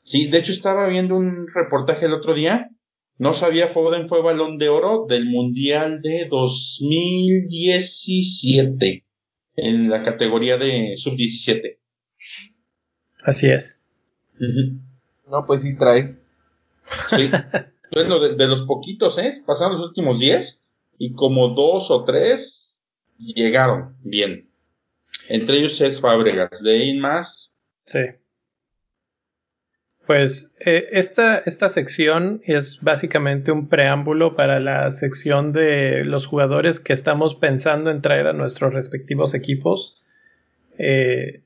[0.03, 2.71] Sí, de hecho estaba viendo un reportaje el otro día,
[3.19, 9.05] no sabía Foden fue balón de oro del Mundial de 2017
[9.57, 11.79] en la categoría de sub-17.
[13.25, 13.85] Así es.
[15.31, 16.17] No, pues sí trae.
[17.11, 17.31] Sí.
[17.93, 19.33] bueno, de, los poquitos, ¿eh?
[19.47, 20.61] Pasaron los últimos 10
[20.99, 22.81] y como dos o tres
[23.19, 24.49] llegaron bien.
[25.29, 27.53] Entre ellos es Fábregas, de ahí más.
[27.87, 28.01] Sí.
[30.07, 36.81] Pues eh, esta, esta sección es básicamente un preámbulo para la sección de los jugadores
[36.81, 40.03] que estamos pensando en traer a nuestros respectivos equipos.
[40.79, 41.43] Eh,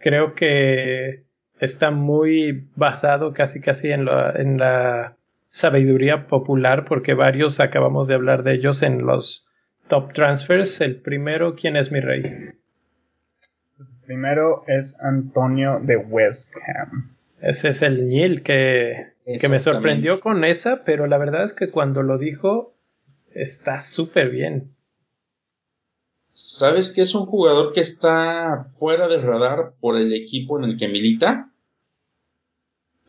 [0.00, 1.24] creo que
[1.60, 5.16] está muy basado casi casi en la, en la
[5.48, 9.48] sabiduría popular porque varios acabamos de hablar de ellos en los
[9.88, 10.80] top transfers.
[10.80, 12.22] El primero, ¿quién es mi rey?
[12.22, 17.14] El primero es Antonio de West Ham.
[17.40, 21.70] Ese es el Nil que, que me sorprendió con esa, pero la verdad es que
[21.70, 22.74] cuando lo dijo
[23.32, 24.72] está súper bien.
[26.42, 30.78] ¿Sabes que es un jugador que está fuera de radar por el equipo en el
[30.78, 31.52] que milita?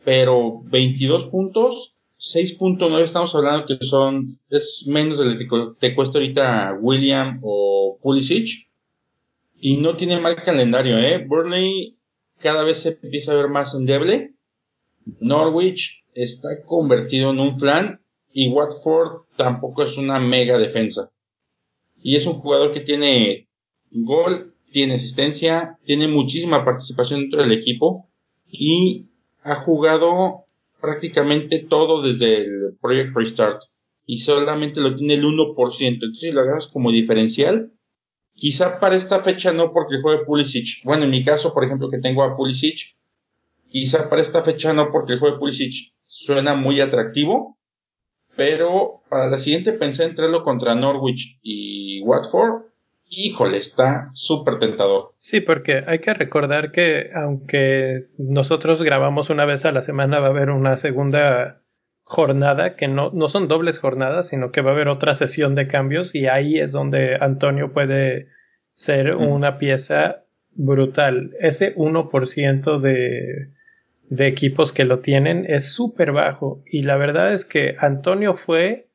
[0.04, 5.48] Pero 22 puntos, 6.9 estamos hablando que son, es menos de que
[5.80, 8.68] te cuesta ahorita William o Pulisic.
[9.58, 11.24] Y no tiene mal calendario, ¿eh?
[11.26, 11.96] Burnley
[12.38, 14.34] cada vez se empieza a ver más endeble.
[15.20, 21.10] Norwich está convertido en un plan y Watford tampoco es una mega defensa.
[22.02, 23.48] Y es un jugador que tiene
[23.90, 28.08] gol, tiene asistencia, tiene muchísima participación dentro del equipo
[28.50, 29.06] y
[29.42, 30.46] ha jugado
[30.80, 33.62] prácticamente todo desde el Project Restart
[34.06, 35.54] y solamente lo tiene el 1%.
[35.80, 37.72] Entonces, si lo agarras como diferencial,
[38.34, 40.84] quizá para esta fecha no porque juegue Pulisic.
[40.84, 42.96] Bueno, en mi caso, por ejemplo, que tengo a Pulisic,
[43.68, 47.58] quizá para esta fecha no porque juegue Pulisic suena muy atractivo,
[48.36, 52.62] pero para la siguiente pensé en traerlo contra Norwich y Watford.
[53.14, 55.12] Híjole, está súper tentador.
[55.18, 60.28] Sí, porque hay que recordar que aunque nosotros grabamos una vez a la semana, va
[60.28, 61.62] a haber una segunda
[62.04, 65.68] jornada, que no, no son dobles jornadas, sino que va a haber otra sesión de
[65.68, 68.28] cambios y ahí es donde Antonio puede
[68.72, 71.32] ser una pieza brutal.
[71.40, 73.50] Ese 1% de,
[74.12, 78.88] de equipos que lo tienen es súper bajo y la verdad es que Antonio fue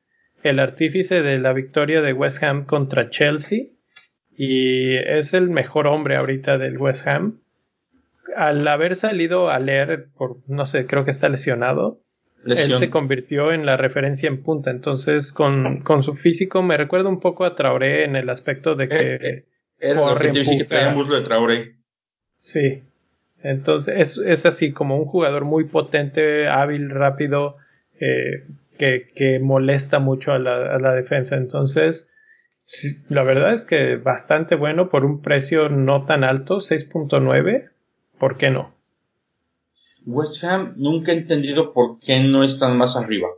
[0.44, 3.64] el artífice de la victoria de West Ham contra Chelsea
[4.36, 7.40] y es el mejor hombre ahorita del West Ham.
[8.36, 12.00] Al haber salido a leer por, no sé, creo que está lesionado,
[12.46, 14.70] él se convirtió en la referencia en punta.
[14.70, 18.88] Entonces, con, con, su físico me recuerda un poco a Traoré en el aspecto de
[18.88, 19.14] que...
[19.14, 19.44] Eh, eh,
[19.80, 21.74] era lo que de Traoré.
[22.36, 22.84] Sí,
[23.42, 27.56] entonces es, es, así como un jugador muy potente, hábil, rápido,
[28.00, 28.46] eh,
[28.78, 31.36] que, que, molesta mucho a la, a la defensa.
[31.36, 32.08] Entonces,
[33.08, 37.70] la verdad es que bastante bueno por un precio no tan alto, 6.9.
[38.18, 38.74] ¿Por qué no?
[40.06, 43.28] West Ham nunca he entendido por qué no están más arriba.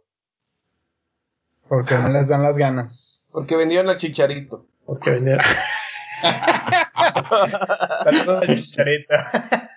[1.68, 3.26] Porque no les dan las ganas.
[3.32, 4.66] Porque vendieron a Chicharito.
[4.84, 5.44] Porque vendieron.
[8.04, 9.14] Saludos al Chicharito.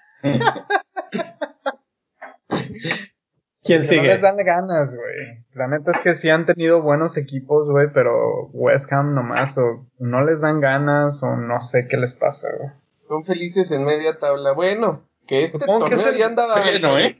[3.63, 4.01] ¿Quién sigue?
[4.01, 5.45] No les dan ganas, güey.
[5.53, 9.87] La neta es que sí han tenido buenos equipos, güey, pero West Ham nomás, o
[9.99, 12.71] no les dan ganas, o no sé qué les pasa, güey.
[13.07, 14.53] Son felices en media tabla.
[14.53, 16.61] Bueno, que este torneo ya andaba.
[16.99, 17.19] ¿eh?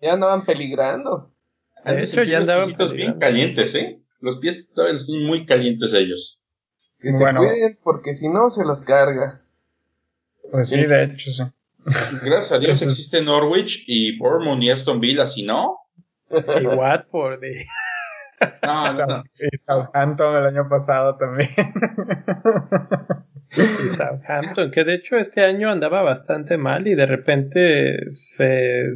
[0.00, 1.32] Ya andaban peligrando.
[1.84, 4.02] De hecho, ya andaban bien calientes, ¿eh?
[4.20, 6.40] Los pies todavía están muy calientes ellos.
[6.98, 9.42] Que se cuiden porque si no se los carga.
[10.50, 11.42] Pues sí, de hecho, sí.
[12.22, 15.78] Gracias a Dios existe Norwich y Bournemouth y Aston Villa, si no.
[16.30, 17.44] Y Watford.
[17.44, 17.64] Y...
[18.62, 21.48] No, no, Y Southampton el año pasado también.
[23.56, 28.44] Y Southampton, que de hecho este año andaba bastante mal y de repente se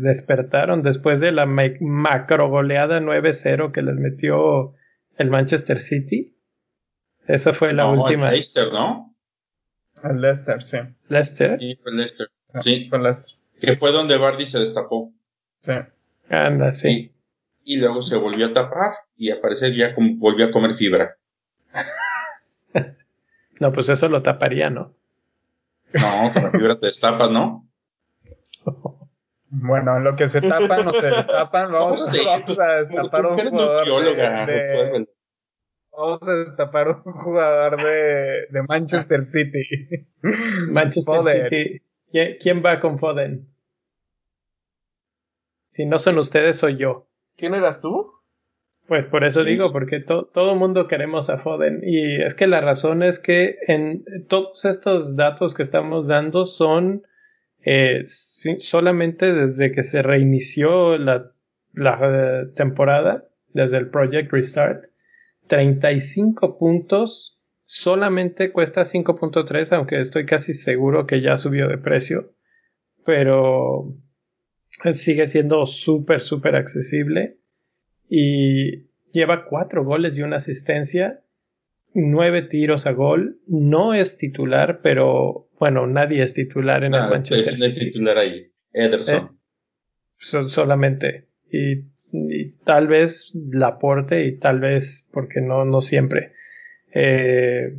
[0.00, 4.74] despertaron después de la macro goleada 9-0 que les metió
[5.16, 6.37] el Manchester City.
[7.26, 8.26] Esa fue la última.
[8.26, 9.16] El Leicester, ¿no?
[10.03, 10.79] El Leicester, sí.
[11.09, 11.59] Leicester.
[11.61, 12.29] Leicester.
[12.62, 12.86] Sí.
[12.88, 13.34] Fue Leicester.
[13.60, 15.12] Que fue donde Bardi se destapó.
[15.64, 15.72] Sí.
[16.28, 17.12] Anda, sí.
[17.64, 21.16] Y, y luego se volvió a tapar y al parecer ya volvió a comer fibra.
[23.60, 24.92] no, pues eso lo taparía, ¿no?
[25.92, 27.66] No, con la fibra te destapas, ¿no?
[29.52, 34.14] Bueno, lo que se tapan o se destapan, vamos, vamos a destapar un jugador de,
[34.14, 35.08] de,
[35.90, 39.66] Vamos a destapar un jugador de, de Manchester City.
[40.68, 41.48] Manchester.
[41.48, 41.82] City.
[42.10, 43.46] ¿Quién, ¿Quién va con Foden?
[45.68, 47.06] Si no son ustedes, soy yo.
[47.36, 48.10] ¿Quién eras tú?
[48.88, 49.50] Pues por eso Sí.
[49.50, 51.80] digo, porque to- todo mundo queremos a Foden.
[51.84, 57.02] Y es que la razón es que en todos estos datos que estamos dando son
[57.64, 61.30] eh, solamente desde que se reinició la,
[61.74, 64.86] la eh, temporada, desde el Project Restart.
[65.46, 67.39] 35 puntos,
[67.70, 72.33] solamente cuesta 5.3, aunque estoy casi seguro que ya subió de precio.
[73.06, 73.94] Pero
[74.92, 77.37] sigue siendo súper, súper accesible
[78.09, 81.20] y lleva cuatro goles y una asistencia,
[81.94, 83.38] nueve tiros a gol.
[83.47, 87.86] No es titular, pero bueno, nadie es titular en el Manchester es, no es City.
[87.86, 88.51] titular ahí.
[88.72, 89.38] Ederson.
[90.18, 91.28] So- solamente.
[91.53, 96.32] Y, y tal vez la aporte y tal vez, porque no, no siempre.
[96.93, 97.78] Eh,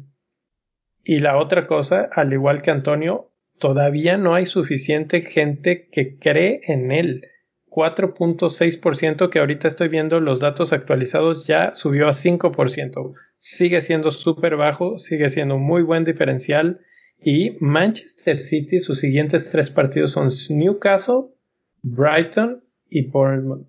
[1.03, 6.61] y la otra cosa, al igual que Antonio, todavía no hay suficiente gente que cree
[6.67, 7.27] en él.
[7.69, 13.13] 4.6% que ahorita estoy viendo los datos actualizados ya subió a 5%.
[13.37, 16.81] Sigue siendo súper bajo, sigue siendo un muy buen diferencial
[17.23, 21.27] Y Manchester City, sus siguientes tres partidos son Newcastle,
[21.83, 23.67] Brighton y Bournemouth.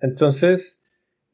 [0.00, 0.79] Entonces,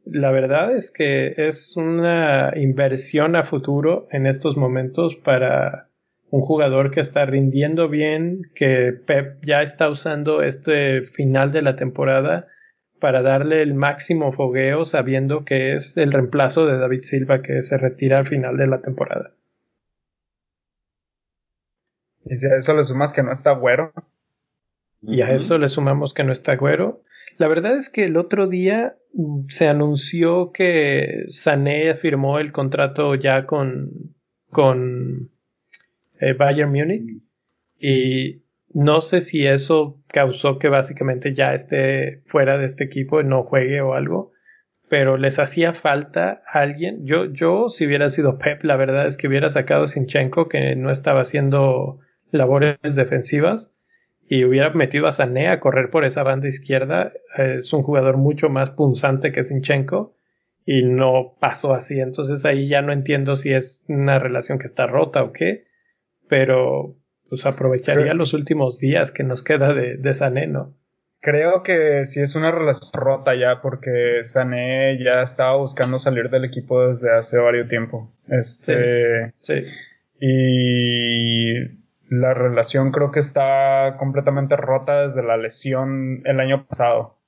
[0.06, 5.88] la verdad es que es una inversión a futuro en estos momentos para
[6.30, 11.76] un jugador que está rindiendo bien, que Pep ya está usando este final de la
[11.76, 12.46] temporada
[13.00, 17.76] para darle el máximo fogueo sabiendo que es el reemplazo de David Silva que se
[17.76, 19.32] retira al final de la temporada.
[22.24, 23.92] Y si a eso le sumas que no está güero.
[25.02, 27.02] Y a eso le sumamos que no está güero.
[27.38, 33.14] La verdad es que el otro día mm, se anunció que Sané firmó el contrato
[33.14, 34.14] ya con,
[34.50, 35.30] con
[36.20, 37.22] eh, Bayern Múnich
[37.78, 43.24] y no sé si eso causó que básicamente ya esté fuera de este equipo y
[43.24, 44.32] no juegue o algo,
[44.88, 47.06] pero les hacía falta alguien.
[47.06, 50.74] Yo, yo si hubiera sido Pep, la verdad es que hubiera sacado a Sinchenko que
[50.76, 53.72] no estaba haciendo labores defensivas
[54.28, 57.12] y hubiera metido a Sané a correr por esa banda izquierda.
[57.36, 60.14] Es un jugador mucho más punzante que Sinchenko
[60.64, 62.00] y no pasó así.
[62.00, 65.64] Entonces ahí ya no entiendo si es una relación que está rota o qué,
[66.28, 66.96] pero
[67.28, 70.74] pues aprovecharía los últimos días que nos queda de, de Sané, ¿no?
[71.20, 76.44] Creo que sí es una relación rota ya porque Sané ya estaba buscando salir del
[76.44, 78.12] equipo desde hace varios tiempo.
[78.28, 79.62] Este, sí.
[80.20, 87.18] Y la relación creo que está completamente rota desde la lesión el año pasado.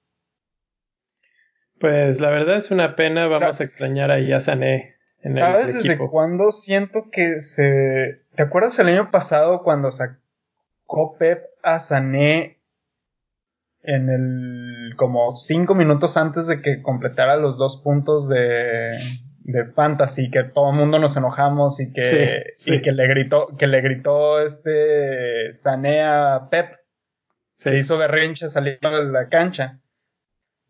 [1.81, 5.75] Pues la verdad es una pena, vamos a extrañar ahí a Sané en el ¿Sabes
[5.75, 8.23] desde cuándo siento que se...
[8.35, 12.59] ¿Te acuerdas el año pasado cuando sacó Pep a Sané
[13.83, 14.95] en el...
[14.97, 18.99] como cinco minutos antes de que completara los dos puntos de,
[19.49, 23.81] de fantasy que todo el mundo nos enojamos y que, que le gritó, que le
[23.81, 26.77] gritó este Sanea Pep.
[27.55, 29.81] Se hizo berrinche saliendo de la cancha.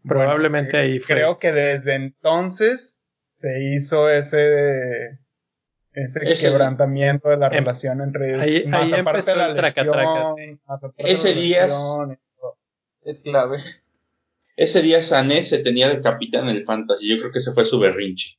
[0.07, 1.17] Probablemente ahí fue.
[1.17, 3.01] Creo que desde entonces
[3.35, 5.19] se hizo ese
[5.93, 8.43] ese, quebrantamiento de la em, relación entre ellos.
[8.43, 10.61] Ahí, más aparte de la lesión,
[10.99, 13.59] ese día es clave.
[14.55, 17.09] Ese día Sané se tenía de capitán en el fantasy.
[17.09, 18.39] Yo creo que ese fue su berrinche.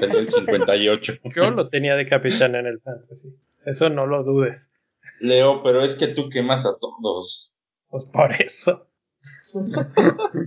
[0.00, 1.14] Tenía el 58.
[1.34, 3.36] Yo lo tenía de capitán en el fantasy.
[3.64, 4.72] Eso no lo dudes.
[5.20, 7.52] Leo, pero es que tú quemas a todos.
[7.88, 8.88] Pues por eso.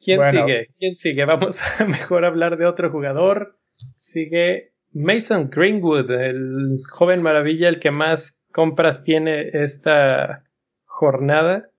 [0.00, 0.70] ¿Quién sigue?
[0.78, 1.24] ¿Quién sigue?
[1.24, 3.58] Vamos a mejor hablar de otro jugador.
[3.94, 10.44] Sigue Mason Greenwood, el joven maravilla, el que más compras tiene esta
[10.84, 11.70] jornada.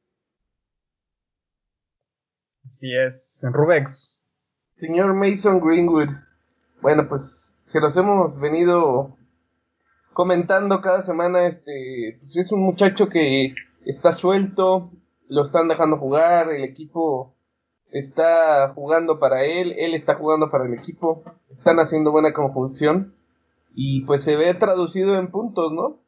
[2.65, 4.19] Así es, en Rubex.
[4.77, 6.09] Señor Mason Greenwood,
[6.81, 9.15] bueno, pues se los hemos venido
[10.13, 11.45] comentando cada semana.
[11.45, 13.53] Este, pues es un muchacho que
[13.85, 14.91] está suelto,
[15.27, 17.35] lo están dejando jugar, el equipo
[17.91, 23.15] está jugando para él, él está jugando para el equipo, están haciendo buena conjunción
[23.75, 25.99] y pues se ve traducido en puntos, ¿no?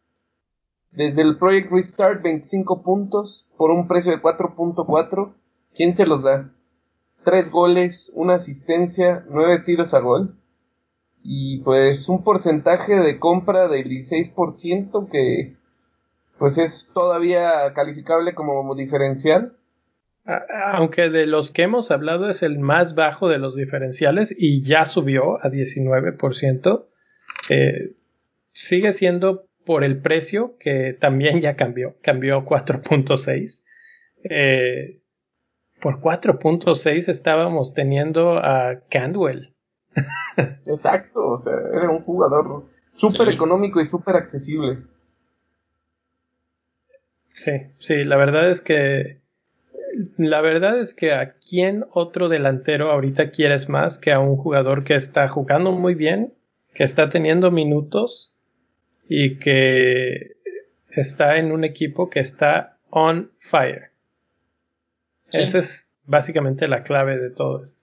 [0.92, 5.34] Desde el Project Restart 25 puntos por un precio de 4.4,
[5.74, 6.52] ¿quién se los da?
[7.24, 10.38] Tres goles, una asistencia, nueve tiros a gol
[11.24, 15.56] y pues un porcentaje de compra del 16% que
[16.38, 19.56] pues es todavía calificable como diferencial.
[20.74, 24.86] Aunque de los que hemos hablado es el más bajo de los diferenciales y ya
[24.86, 26.86] subió a 19%,
[27.50, 27.94] eh,
[28.52, 33.64] sigue siendo por el precio que también ya cambió, cambió 4.6.
[34.30, 35.02] Eh,
[35.82, 39.53] por 4.6 estábamos teniendo a Candwell
[40.66, 44.84] Exacto, o sea, era un jugador súper económico y súper accesible.
[47.34, 49.24] Sí, sí, la verdad es que
[50.18, 54.84] la verdad es que a quién otro delantero ahorita quieres más que a un jugador
[54.84, 56.34] que está jugando muy bien,
[56.74, 58.34] que está teniendo minutos
[59.08, 60.38] y que
[60.90, 63.92] está en un equipo que está on fire.
[65.32, 67.83] Esa es básicamente la clave de todo esto.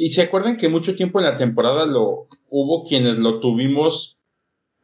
[0.00, 4.16] Y se acuerdan que mucho tiempo en la temporada lo hubo quienes lo tuvimos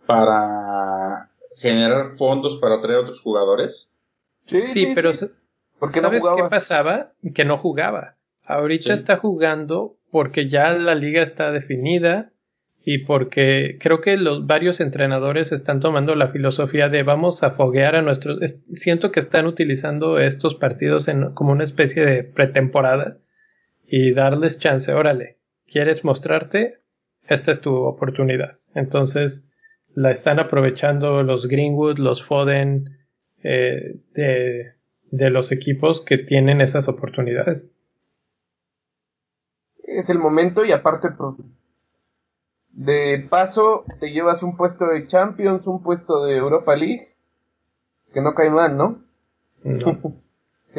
[0.06, 3.92] para generar fondos para traer a otros jugadores.
[4.46, 7.12] Sí, sí, pero ¿sabes qué pasaba?
[7.32, 8.16] Que no jugaba.
[8.44, 12.32] Ahorita está jugando porque ya la liga está definida
[12.84, 17.94] y porque creo que los varios entrenadores están tomando la filosofía de vamos a foguear
[17.94, 18.40] a nuestros
[18.74, 23.18] siento que están utilizando estos partidos como una especie de pretemporada
[23.86, 26.80] y darles chance, órale, ¿quieres mostrarte?
[27.28, 28.58] Esta es tu oportunidad.
[28.74, 29.48] Entonces,
[29.94, 32.98] la están aprovechando los Greenwood, los Foden,
[33.42, 34.74] eh, de,
[35.10, 37.66] de los equipos que tienen esas oportunidades.
[39.82, 41.08] Es el momento y aparte
[42.70, 47.14] de paso te llevas un puesto de Champions, un puesto de Europa League,
[48.12, 49.04] que no cae mal, ¿no?
[49.62, 50.00] No.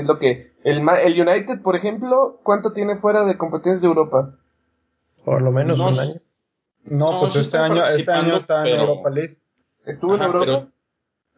[0.02, 4.38] es lo que el, el United, por ejemplo, ¿cuánto tiene fuera de competencias de Europa?
[5.24, 6.16] Por lo menos No un año.
[6.86, 9.38] No, No, pues sí este año, este año está en Europa League.
[9.86, 10.46] ¿Estuvo Ajá, en Europa?
[10.46, 10.72] pero,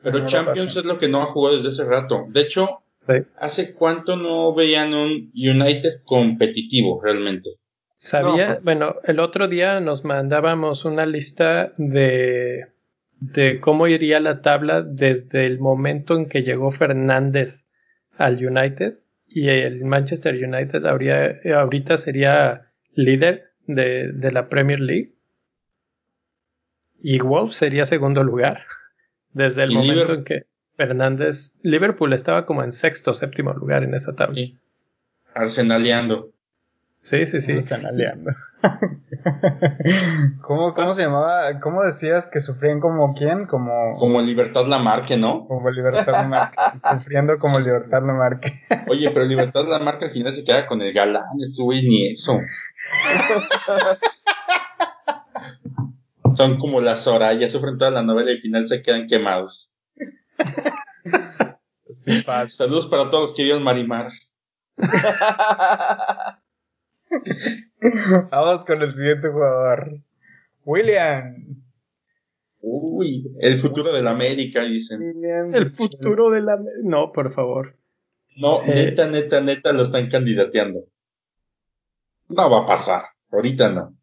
[0.01, 0.79] pero En Europa, Champions sí.
[0.79, 2.25] es lo que no ha jugado desde hace rato.
[2.29, 2.67] De hecho,
[2.99, 3.13] Sí.
[3.39, 7.51] ¿hace cuánto no veían un United competitivo realmente?
[7.95, 12.65] Sabía, No, pues- bueno, el otro día nos mandábamos una lista de,
[13.19, 17.66] de cómo iría la tabla desde el momento en que llegó Fernández
[18.17, 25.13] al United y el Manchester United habría, ahorita sería líder de, de la Premier League
[27.01, 28.65] y Wolves sería segundo lugar
[29.33, 30.17] desde el momento Liverpool.
[30.17, 30.45] en que
[30.75, 34.35] Fernández, Liverpool estaba como en sexto, séptimo lugar en esa tabla.
[34.35, 34.57] Sí.
[35.33, 36.31] Arsenaleando.
[37.07, 37.53] Sí, sí, sí.
[37.53, 38.31] Se están aliando.
[40.41, 41.57] ¿Cómo, ¿Cómo se llamaba?
[41.61, 43.45] ¿Cómo decías que sufrían como quién?
[43.45, 45.47] Como, Como Libertad Lamarque, ¿no?
[45.47, 46.57] como Libertad Lamarque.
[46.91, 48.59] Sufriendo como Libertad Lamarque.
[48.89, 51.23] Oye, pero Libertad Lamarque al final se queda con el galán.
[51.41, 52.41] Este güey ni eso.
[56.33, 59.71] Son como las Soraya, sufren toda la novela y al final se quedan quemados.
[61.93, 62.21] Sí.
[62.49, 64.11] Saludos para todos los que vieron Marimar.
[68.31, 69.99] Vamos con el siguiente jugador.
[70.65, 71.35] William.
[72.59, 74.99] Uy, el futuro de la América, dicen.
[75.01, 75.53] William.
[75.55, 76.59] El futuro de la...
[76.83, 77.75] No, por favor.
[78.35, 78.73] No, Eh.
[78.75, 80.85] neta, neta, neta, lo están candidateando.
[82.29, 83.03] No va a pasar.
[83.31, 83.96] Ahorita no.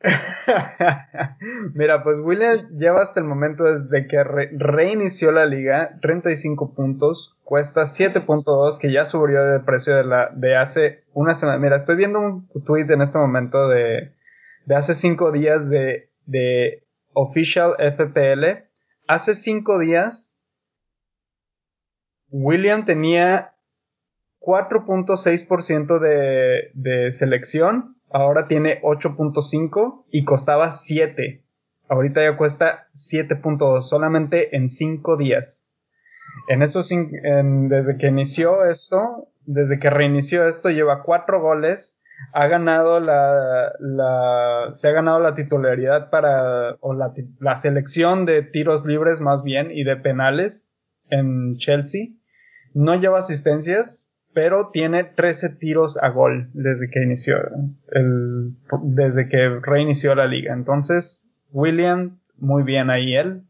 [1.74, 7.36] Mira, pues William lleva hasta el momento desde que re- reinició la liga 35 puntos,
[7.44, 11.58] cuesta 7.2 que ya subió de precio de la de hace una semana.
[11.58, 14.14] Mira, estoy viendo un tweet en este momento de,
[14.66, 16.82] de hace 5 días de, de
[17.12, 18.64] Official FPL.
[19.06, 20.34] Hace 5 días
[22.30, 23.54] William tenía
[24.38, 31.44] 4.6% de, de selección, ahora tiene 8.5 y costaba 7.
[31.88, 35.66] Ahorita ya cuesta 7.2 solamente en 5 días.
[36.48, 41.96] En esos en- desde que inició esto, desde que reinició esto, lleva 4 goles,
[42.34, 48.42] ha ganado la, la se ha ganado la titularidad para o la, la selección de
[48.42, 50.70] tiros libres más bien y de penales
[51.08, 52.08] en Chelsea.
[52.74, 57.38] No lleva asistencias, pero tiene 13 tiros a gol desde que inició
[57.92, 60.52] el, desde que reinició la liga.
[60.54, 63.42] Entonces, William, muy bien ahí él.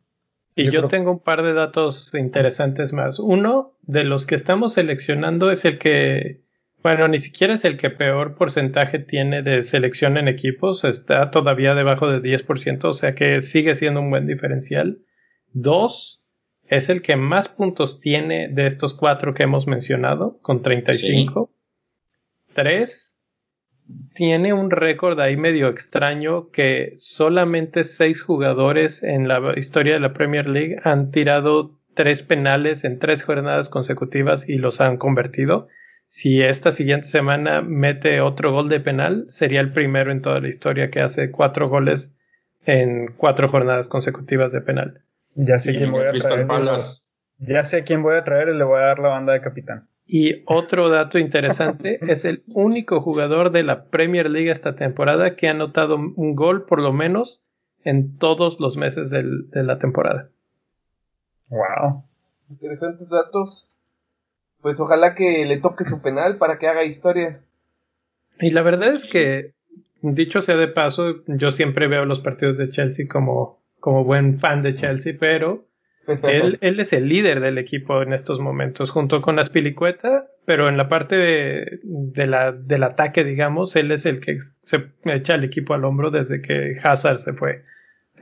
[0.56, 3.18] Y Yo yo, creo- tengo un par de datos interesantes más.
[3.18, 6.40] Uno de los que estamos seleccionando es el que,
[6.82, 11.74] bueno, ni siquiera es el que peor porcentaje tiene de selección en equipos, está todavía
[11.74, 14.98] debajo de 10%, o sea que sigue siendo un buen diferencial.
[15.52, 16.19] Dos,
[16.70, 21.50] es el que más puntos tiene de estos cuatro que hemos mencionado, con 35.
[22.54, 23.18] Tres,
[24.14, 30.12] tiene un récord ahí medio extraño que solamente seis jugadores en la historia de la
[30.12, 35.66] Premier League han tirado tres penales en tres jornadas consecutivas y los han convertido.
[36.06, 40.48] Si esta siguiente semana mete otro gol de penal, sería el primero en toda la
[40.48, 42.14] historia que hace cuatro goles
[42.64, 45.02] en cuatro jornadas consecutivas de penal.
[45.34, 46.46] Ya sé Y quién voy a traer.
[47.38, 49.40] Ya sé a quién voy a traer y le voy a dar la banda de
[49.40, 49.88] capitán.
[50.06, 55.48] Y otro dato interesante, es el único jugador de la Premier League esta temporada que
[55.48, 57.44] ha anotado un gol por lo menos
[57.84, 60.28] en todos los meses del- de la temporada.
[61.48, 62.04] Wow.
[62.50, 63.68] Interesantes datos.
[64.60, 67.42] Pues ojalá que le toque su penal para que haga historia.
[68.40, 69.54] Y la verdad es que,
[70.02, 74.62] dicho sea de paso, yo siempre veo los partidos de Chelsea como, como buen fan
[74.62, 75.66] de Chelsea, pero
[76.24, 80.76] él, él es el líder del equipo en estos momentos, junto con Aspilicueta, pero en
[80.76, 85.44] la parte de, de la, del ataque, digamos, él es el que se echa el
[85.44, 87.64] equipo al hombro desde que Hazard se fue.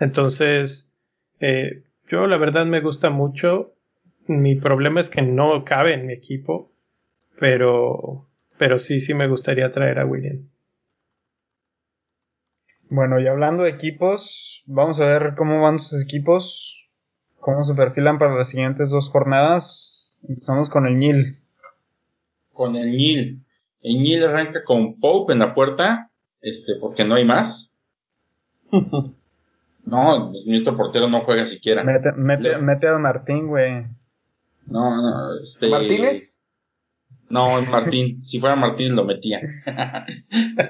[0.01, 0.93] Entonces,
[1.41, 3.75] eh, yo la verdad me gusta mucho.
[4.27, 6.73] Mi problema es que no cabe en mi equipo,
[7.39, 8.29] pero,
[8.59, 10.49] pero sí, sí me gustaría traer a William.
[12.91, 16.89] Bueno, y hablando de equipos, vamos a ver cómo van sus equipos,
[17.39, 20.17] cómo se perfilan para las siguientes dos jornadas.
[20.27, 21.39] Empezamos con el Nil.
[22.53, 23.45] Con el Nil.
[23.83, 26.11] El Nil arranca con Pope en la puerta,
[26.41, 27.73] este, porque no hay más.
[29.89, 31.83] No, mi otro portero no juega siquiera.
[31.83, 33.87] Mete, mete, mete a Martín, güey.
[34.67, 35.67] No, no, este...
[35.71, 36.45] ¿Martínez?
[37.31, 38.25] No, Martín.
[38.25, 39.41] si fuera Martín lo metía.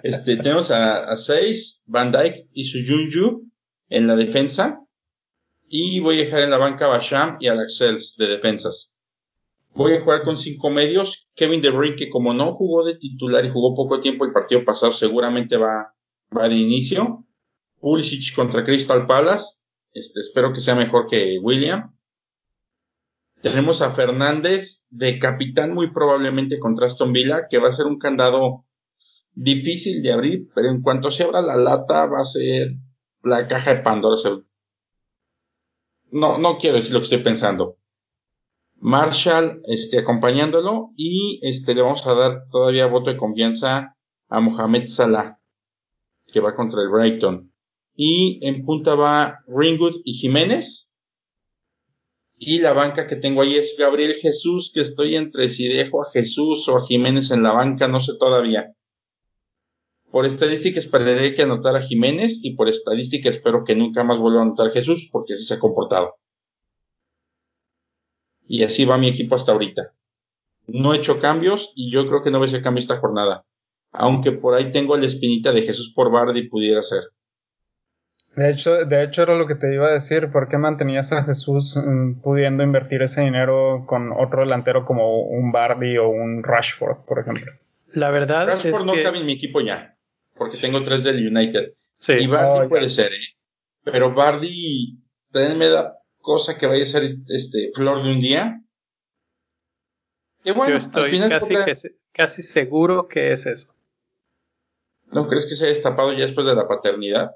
[0.03, 3.49] este, tenemos a, a Seis, Van Dyke y Suyunju
[3.89, 4.81] en la defensa.
[5.69, 8.93] Y voy a dejar en la banca a Basham y a Axels de defensas.
[9.75, 11.29] Voy a jugar con cinco medios.
[11.35, 14.65] Kevin De Bruyne, que como no jugó de titular y jugó poco tiempo el partido
[14.65, 15.95] pasado, seguramente va,
[16.37, 17.25] va de inicio.
[17.81, 19.57] Pulisic contra Crystal Palace.
[19.93, 21.95] Este, espero que sea mejor que William.
[23.43, 27.99] Tenemos a Fernández de capitán muy probablemente contra Aston Villa, que va a ser un
[27.99, 28.65] candado
[29.33, 32.73] difícil de abrir, pero en cuanto se abra la lata va a ser
[33.23, 34.17] la caja de Pandora.
[36.11, 37.77] No, no quiero decir lo que estoy pensando.
[38.81, 43.97] Marshall, este, acompañándolo y este, le vamos a dar todavía voto de confianza
[44.29, 45.39] a Mohamed Salah,
[46.33, 47.53] que va contra el Brighton.
[47.95, 50.88] Y en punta va Ringwood y Jiménez.
[52.41, 56.11] Y la banca que tengo ahí es Gabriel Jesús, que estoy entre si dejo a
[56.13, 58.73] Jesús o a Jiménez en la banca, no sé todavía.
[60.13, 64.41] Por estadística esperaré que anotar a Jiménez y por estadística espero que nunca más vuelva
[64.41, 66.15] a anotar a Jesús porque así se ha comportado.
[68.47, 69.93] Y así va mi equipo hasta ahorita.
[70.69, 73.45] No he hecho cambios y yo creo que no voy a hacer cambio esta jornada.
[73.91, 77.03] Aunque por ahí tengo la espinita de Jesús por Bardi pudiera ser.
[78.39, 81.25] De hecho, de hecho era lo que te iba a decir, ¿por qué mantenías a
[81.25, 87.05] Jesús mm, pudiendo invertir ese dinero con otro delantero como un Bardi o un Rashford,
[87.05, 87.51] por ejemplo?
[87.93, 89.03] La verdad Rashford es no que...
[89.03, 89.97] cabe en mi equipo ya,
[90.37, 91.73] porque tengo tres del United.
[91.99, 92.13] Sí.
[92.13, 93.03] Y Bardi Oh, puede ya.
[93.05, 93.27] ser, ¿eh?
[93.83, 95.01] Pero Bardi
[95.33, 98.61] también me da cosa que vaya a ser este flor de un día.
[100.45, 103.75] Y bueno, Yo al estoy final casi, toca- que se- casi seguro que es eso.
[105.11, 107.31] ¿no crees que se haya destapado ya después de la paternidad?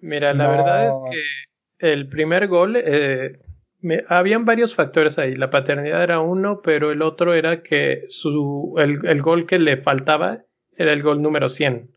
[0.00, 0.50] Mira, la No.
[0.50, 3.32] verdad es que el primer gol, eh,
[3.80, 5.34] me- habían varios factores ahí.
[5.34, 9.76] La paternidad era uno, pero el otro era que su, el, el gol que le
[9.76, 10.44] faltaba
[10.76, 11.90] era el gol número 100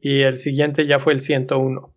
[0.00, 1.92] y el siguiente ya fue el 101.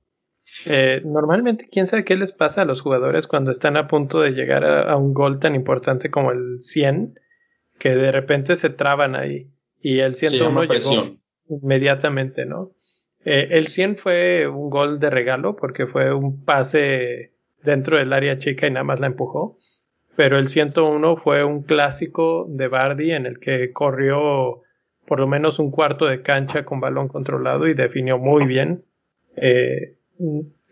[0.65, 4.31] Eh, normalmente, ¿quién sabe qué les pasa a los jugadores cuando están a punto de
[4.31, 7.19] llegar a, a un gol tan importante como el 100?
[7.77, 11.15] Que de repente se traban ahí y el Se 101 llama llegó
[11.49, 12.71] inmediatamente, ¿no?
[13.25, 18.37] Eh, el 100 fue un gol de regalo porque fue un pase dentro del área
[18.37, 19.57] chica y nada más la empujó.
[20.15, 24.61] Pero el 101 fue un clásico de Bardi en el que corrió
[25.05, 28.83] por lo menos un cuarto de cancha con balón controlado y definió muy bien.
[29.35, 29.95] Eh,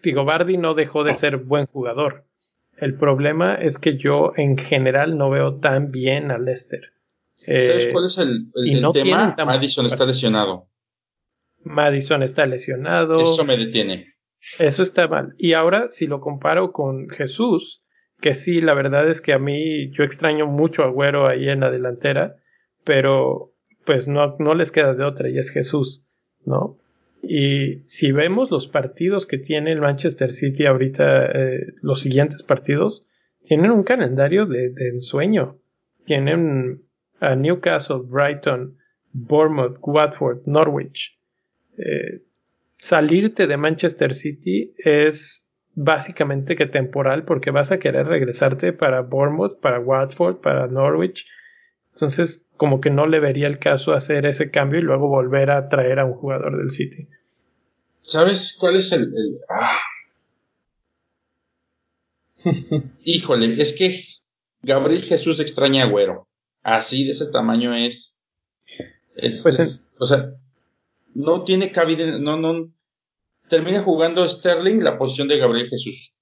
[0.04, 2.26] digo, Bardi no dejó de ser buen jugador.
[2.78, 6.92] El problema es que yo en general no veo tan bien a Leicester.
[7.40, 9.36] ¿Sabes Eh, cuál es el, el- y el no tema?
[9.46, 10.68] Madison está lesionado.
[11.64, 13.20] Madison está lesionado.
[13.20, 14.14] Eso me detiene.
[14.60, 15.34] Eso está mal.
[15.38, 17.84] Y ahora, si lo comparo con Jesús,
[18.22, 21.60] que sí, la verdad es que a mí yo extraño mucho a Agüero ahí en
[21.60, 22.36] la delantera,
[22.84, 23.54] pero
[23.86, 26.06] pues no, no les queda de otra, y es Jesús,
[26.46, 26.78] ¿no?
[27.22, 33.06] Y si vemos los partidos que tiene el Manchester City ahorita, eh, los siguientes partidos,
[33.44, 35.58] tienen un calendario de, de ensueño.
[36.06, 36.84] Tienen
[37.20, 38.78] a Newcastle, Brighton,
[39.12, 41.17] Bournemouth, Watford, Norwich.
[41.78, 42.24] Eh,
[42.80, 49.60] salirte de Manchester City es básicamente que temporal porque vas a querer regresarte para Bournemouth,
[49.60, 51.28] para Watford, para Norwich.
[51.94, 55.70] Entonces, como que no le vería el caso hacer ese cambio y luego volver a
[55.70, 57.08] traer a un jugador del City.
[58.02, 59.04] ¿Sabes cuál es el...?
[59.04, 59.78] el- ah.
[63.04, 64.00] Híjole, es que
[64.62, 66.28] Gabriel Jesús extraña a Güero.
[66.64, 68.16] Así de ese tamaño es...
[69.16, 70.32] es- Pues es- o sea,
[71.18, 72.72] no tiene cabida, no, no...
[73.50, 76.14] Termina jugando Sterling la posición de Gabriel Jesús.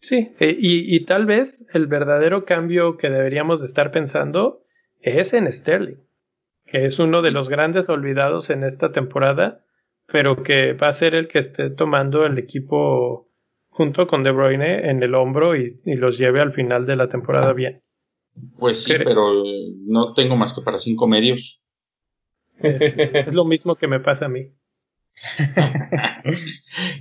[0.00, 4.64] Sí, eh, y, y tal vez el verdadero cambio que deberíamos de estar pensando
[5.00, 6.00] es en Sterling,
[6.66, 9.64] que es uno de los grandes olvidados en esta temporada,
[10.06, 13.30] pero que va a ser el que esté tomando el equipo
[13.68, 17.08] junto con De Bruyne en el hombro y, y los lleve al final de la
[17.08, 17.80] temporada bien.
[18.58, 19.44] Pues sí, pero
[19.86, 21.61] no tengo más que para cinco medios.
[22.62, 24.52] Es, es lo mismo que me pasa a mí.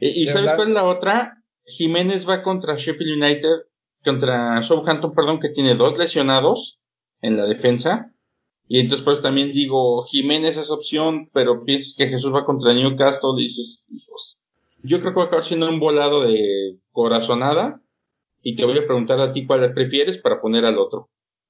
[0.02, 0.56] ¿Y, y sabes verdad.
[0.56, 1.44] cuál es la otra?
[1.66, 3.66] Jiménez va contra Sheffield United,
[4.04, 6.80] contra Southampton, perdón, que tiene dos lesionados
[7.22, 8.14] en la defensa.
[8.68, 13.32] Y entonces pues también digo, Jiménez es opción, pero piensas que Jesús va contra Newcastle,
[13.38, 14.38] dices, hijos.
[14.84, 17.82] Yo creo que va a acabar siendo un volado de corazonada.
[18.42, 21.10] Y te voy a preguntar a ti cuál prefieres para poner al otro.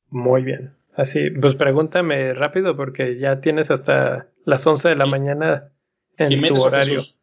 [0.10, 0.76] Muy bien.
[0.94, 5.72] Así, pues pregúntame rápido porque ya tienes hasta las 11 de la mañana
[6.18, 7.02] en tu horario.
[7.02, 7.18] Jesús.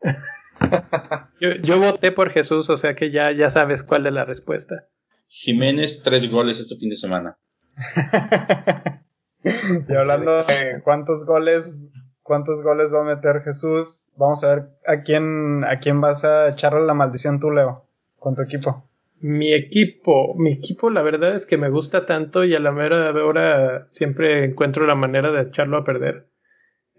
[1.40, 4.86] yo, yo, voté por Jesús, o sea que ya, ya sabes cuál es la respuesta.
[5.28, 7.38] Jiménez, tres goles este fin de semana.
[9.44, 11.90] y hablando de cuántos goles,
[12.22, 16.48] cuántos goles va a meter Jesús, vamos a ver a quién, a quién vas a
[16.48, 17.86] echarle la maldición tú, Leo,
[18.18, 18.88] con tu equipo.
[19.22, 23.12] Mi equipo, mi equipo la verdad es que me gusta tanto y a la mera
[23.12, 26.26] hora siempre encuentro la manera de echarlo a perder.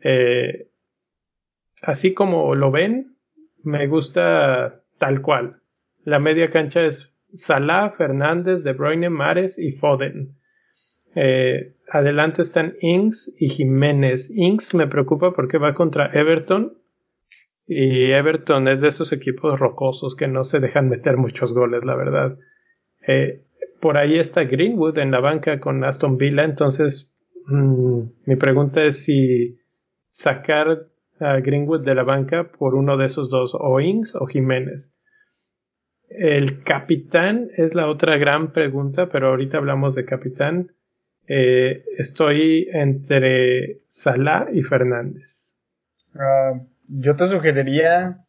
[0.01, 0.69] Eh,
[1.81, 3.17] así como lo ven,
[3.61, 5.59] me gusta tal cual.
[6.05, 10.37] La media cancha es Salah, Fernández, De Bruyne, Mares y Foden.
[11.15, 14.31] Eh, adelante están Inks y Jiménez.
[14.33, 16.77] Inks me preocupa porque va contra Everton
[17.65, 21.95] y Everton es de esos equipos rocosos que no se dejan meter muchos goles, la
[21.95, 22.37] verdad.
[23.07, 23.43] Eh,
[23.79, 27.13] por ahí está Greenwood en la banca con Aston Villa, entonces
[27.47, 29.59] mm, mi pregunta es si
[30.09, 30.87] sacar
[31.19, 34.97] a Greenwood de la banca por uno de esos dos, o o Jiménez.
[36.09, 40.71] El capitán es la otra gran pregunta, pero ahorita hablamos de capitán.
[41.27, 45.57] Eh, estoy entre Salah y Fernández.
[46.13, 46.61] Ah,
[46.99, 48.25] yo te sugeriría,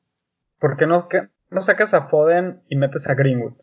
[0.59, 1.09] ¿por qué no,
[1.51, 3.55] no sacas a Foden y metes a Greenwood?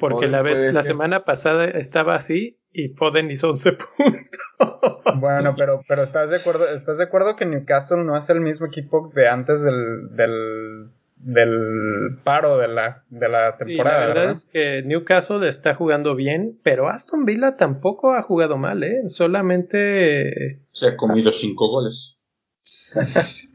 [0.00, 5.20] Porque la vez, la semana pasada estaba así y Foden hizo 11 puntos.
[5.20, 8.66] Bueno, pero, pero estás de acuerdo, estás de acuerdo que Newcastle no es el mismo
[8.66, 14.00] equipo de antes del, del, del paro de la, de la temporada.
[14.00, 18.82] la verdad, es que Newcastle está jugando bien, pero Aston Villa tampoco ha jugado mal,
[18.82, 19.08] ¿eh?
[19.08, 20.60] Solamente.
[20.72, 22.18] Se ha comido cinco goles.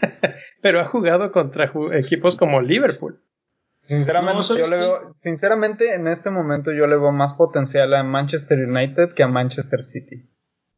[0.62, 3.20] pero ha jugado contra equipos como Liverpool.
[3.78, 8.58] Sinceramente, yo le veo, sinceramente, en este momento yo le veo más potencial a Manchester
[8.58, 10.26] United que a Manchester City.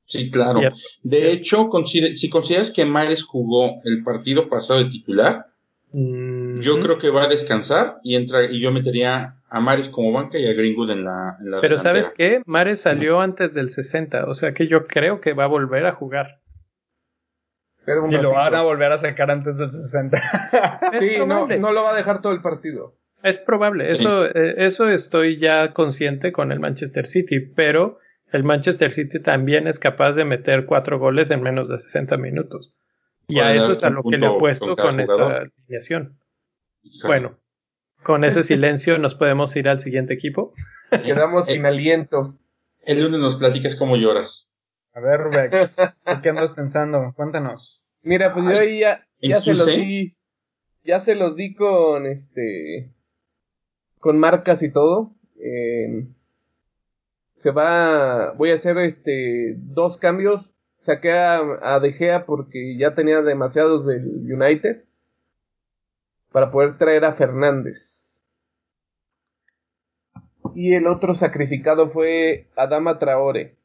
[0.05, 0.61] Sí, claro.
[1.03, 5.47] De hecho, si consideras que Mares jugó el partido pasado de titular,
[5.93, 10.13] mm, yo creo que va a descansar y entra y yo metería a Mares como
[10.13, 11.39] banca y a Greenwood en la.
[11.61, 12.43] Pero ¿sabes qué?
[12.45, 15.93] Mares salió antes del 60, o sea que yo creo que va a volver a
[15.93, 16.40] jugar
[18.09, 20.19] y lo van a volver a sacar antes del 60.
[20.99, 22.97] sí, no, no, lo va a dejar todo el partido.
[23.23, 27.99] Es probable, eso, eh, eso estoy ya consciente con el Manchester City, pero
[28.33, 32.73] el Manchester City también es capaz de meter cuatro goles en menos de 60 minutos.
[33.29, 36.19] Y a eso es a lo que le he puesto con, esa alineación.
[37.05, 37.39] Bueno,
[38.03, 40.53] con ese silencio nos podemos ir al siguiente equipo.
[41.05, 42.37] Quedamos sin aliento.
[42.83, 44.51] El lunes nos platicas cómo lloras.
[44.95, 45.77] A ver, Rex,
[46.23, 47.13] ¿qué andas pensando?
[47.15, 47.80] Cuéntanos.
[48.03, 50.17] Mira, pues yo ahí ya, ya se los di.
[50.85, 52.93] Ya se los di con este.
[53.99, 55.15] Con marcas y todo.
[55.39, 56.15] Em,
[57.35, 58.33] se va.
[58.33, 59.55] Voy a hacer este.
[59.59, 60.55] Dos cambios.
[60.79, 64.85] Saqué a, a De Gea porque ya tenía demasiados del United.
[66.33, 68.23] Para poder traer a Fernández.
[70.55, 73.60] Y el otro sacrificado fue Adama Traore.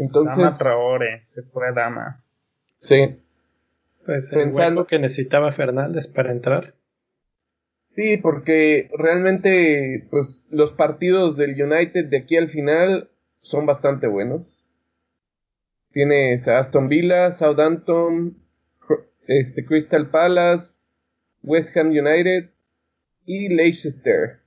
[0.00, 2.24] Entonces, Dama Traore, se fue Dama.
[2.78, 3.20] Sí.
[4.06, 6.74] Pues pensando que necesitaba Fernández para entrar.
[7.94, 13.10] Sí, porque realmente pues los partidos del United de aquí al final
[13.42, 14.66] son bastante buenos.
[15.92, 18.38] Tienes a Aston Villa, Southampton,
[19.26, 20.80] este Crystal Palace,
[21.42, 22.48] West Ham United
[23.26, 24.40] y Leicester.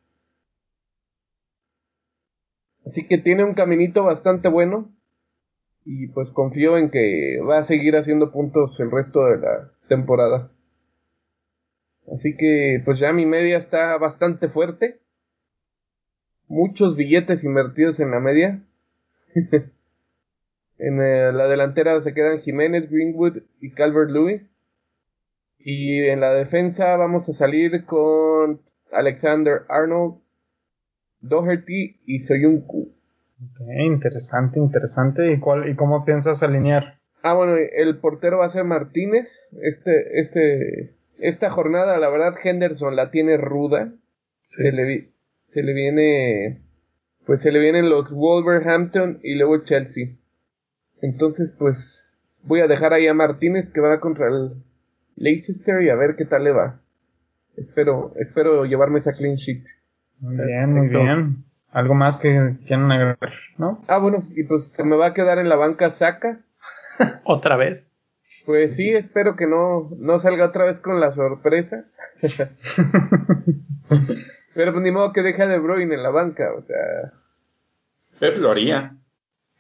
[2.88, 4.92] Así que tiene un caminito bastante bueno
[5.86, 10.52] y pues confío en que va a seguir haciendo puntos el resto de la temporada.
[12.12, 15.00] Así que pues ya mi media está bastante fuerte.
[16.48, 18.64] Muchos billetes invertidos en la media.
[20.78, 24.50] en eh, la delantera se quedan Jiménez, Greenwood y Calvert Lewis.
[25.60, 28.62] Y en la defensa vamos a salir con
[28.92, 30.20] Alexander Arnold,
[31.22, 32.94] Doherty y Soyuncu
[33.86, 35.32] interesante, interesante.
[35.32, 37.00] ¿Y, cuál, ¿Y cómo piensas alinear?
[37.22, 39.56] Ah, bueno, el portero va a ser Martínez.
[39.62, 43.94] Este, este, esta jornada, la verdad, Henderson la tiene ruda.
[44.44, 45.12] Se, le,
[45.54, 46.62] se le viene,
[47.26, 50.10] pues se le vienen los Wolverhampton y luego Chelsea.
[51.02, 54.52] Entonces, pues, voy a dejar ahí a Martínez que va contra el
[55.16, 56.82] Leicester y a ver qué tal le va.
[57.56, 59.64] Espero, espero llevarme esa clean sheet.
[60.20, 61.46] Muy bien, muy bien.
[61.74, 63.84] Algo más que quieran agregar, ¿no?
[63.88, 66.40] Ah, bueno, y pues se me va a quedar en la banca Saca.
[67.24, 67.92] ¿Otra vez?
[68.46, 71.86] Pues sí, espero que no, no salga otra vez con la sorpresa.
[74.54, 76.78] Pero pues ni modo que deje a De Bruyne en la banca, o sea.
[78.20, 78.96] Pep lo haría.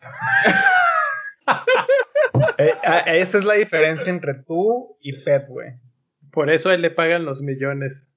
[2.57, 5.73] Eh, ah, esa es la diferencia entre tú y Pep, güey.
[6.31, 8.09] Por eso a él le pagan los millones.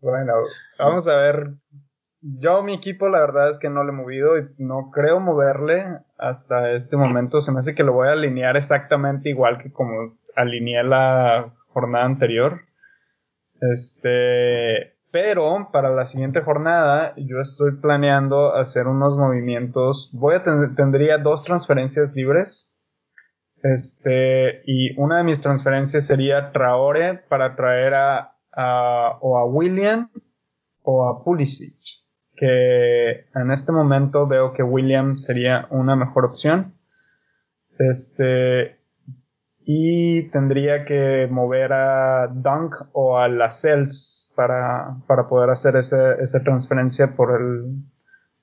[0.00, 0.34] Bueno,
[0.78, 1.54] vamos a ver.
[2.20, 6.00] Yo, mi equipo, la verdad es que no le he movido y no creo moverle
[6.18, 7.40] hasta este momento.
[7.40, 12.04] Se me hace que lo voy a alinear exactamente igual que como alineé la jornada
[12.04, 12.62] anterior.
[13.60, 20.10] Este, pero para la siguiente jornada yo estoy planeando hacer unos movimientos.
[20.12, 22.70] Voy a tener, tendría dos transferencias libres.
[23.62, 30.10] Este, y una de mis transferencias sería Traore para traer a, a o a William
[30.82, 31.76] o a Pulisic.
[32.34, 36.74] Que en este momento veo que William sería una mejor opción.
[37.78, 38.78] Este,
[39.64, 46.20] y tendría que mover a Dunk o a la Cells para, para poder hacer ese,
[46.20, 47.84] esa transferencia por el,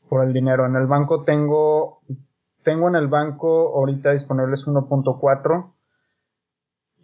[0.07, 0.65] por el dinero.
[0.65, 2.01] En el banco tengo,
[2.63, 5.74] tengo en el banco ahorita disponibles 1.4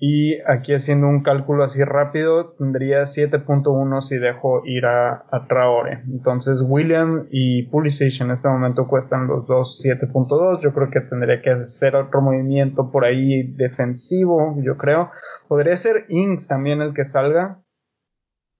[0.03, 6.01] y aquí haciendo un cálculo así rápido, tendría 7.1 si dejo ir a, Traore.
[6.07, 10.59] Entonces William y Pulisic en este momento cuestan los dos 7.2.
[10.63, 15.11] Yo creo que tendría que hacer otro movimiento por ahí defensivo, yo creo.
[15.47, 17.59] Podría ser Inks también el que salga.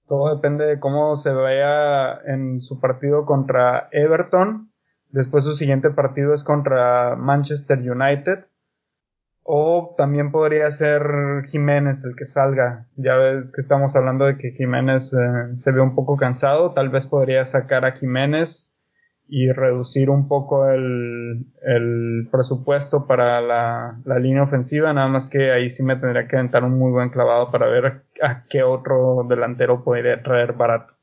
[0.06, 4.70] Todo depende de cómo se vea en su partido contra Everton.
[5.10, 8.44] Después su siguiente partido es contra Manchester United
[9.44, 11.02] o también podría ser
[11.48, 12.86] Jiménez el que salga.
[12.96, 16.72] Ya ves que estamos hablando de que Jiménez eh, se ve un poco cansado.
[16.72, 18.72] Tal vez podría sacar a Jiménez
[19.26, 24.92] y reducir un poco el, el presupuesto para la, la, línea ofensiva.
[24.92, 28.02] Nada más que ahí sí me tendría que aventar un muy buen clavado para ver
[28.22, 30.94] a qué otro delantero podría traer barato.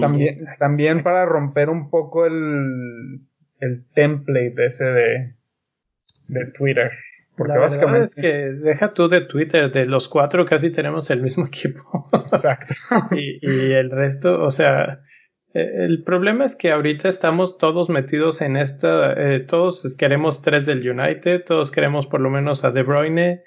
[0.00, 3.20] También, también para romper un poco el,
[3.60, 5.36] el template ese de,
[6.28, 6.90] de Twitter.
[7.36, 11.22] Porque la básicamente es que deja tú de Twitter, de los cuatro casi tenemos el
[11.22, 12.08] mismo equipo.
[12.32, 12.74] Exacto.
[13.10, 15.00] y, y, el resto, o sea,
[15.52, 20.64] e, el problema es que ahorita estamos todos metidos en esta, eh, todos queremos tres
[20.64, 23.42] del United, todos queremos por lo menos a De Bruyne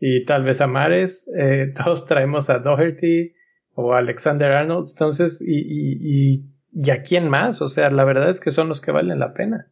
[0.00, 3.34] y tal vez a Mares, eh, todos traemos a Doherty
[3.74, 8.04] o a Alexander Arnold, entonces, y, y, y, y a quién más, o sea, la
[8.04, 9.71] verdad es que son los que valen la pena.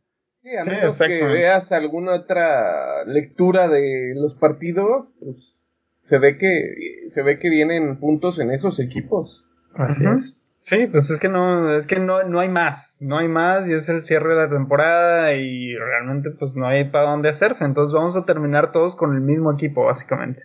[0.50, 7.08] Sí, a menos que veas alguna otra lectura de los partidos, pues se ve que
[7.08, 9.44] se ve que vienen puntos en esos equipos.
[9.74, 10.42] Así es.
[10.62, 13.72] Sí, pues es que no, es que no, no hay más, no hay más y
[13.72, 17.94] es el cierre de la temporada y realmente pues no hay para dónde hacerse, entonces
[17.94, 20.42] vamos a terminar todos con el mismo equipo básicamente.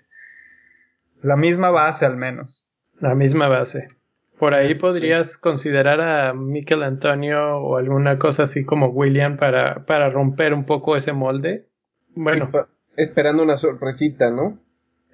[1.21, 2.65] La misma base al menos.
[2.99, 3.87] La misma base.
[4.39, 9.85] Por ahí este, podrías considerar a Michael Antonio o alguna cosa así como William para,
[9.85, 11.67] para romper un poco ese molde.
[12.15, 12.49] Bueno.
[12.97, 14.59] Esperando una sorpresita, ¿no?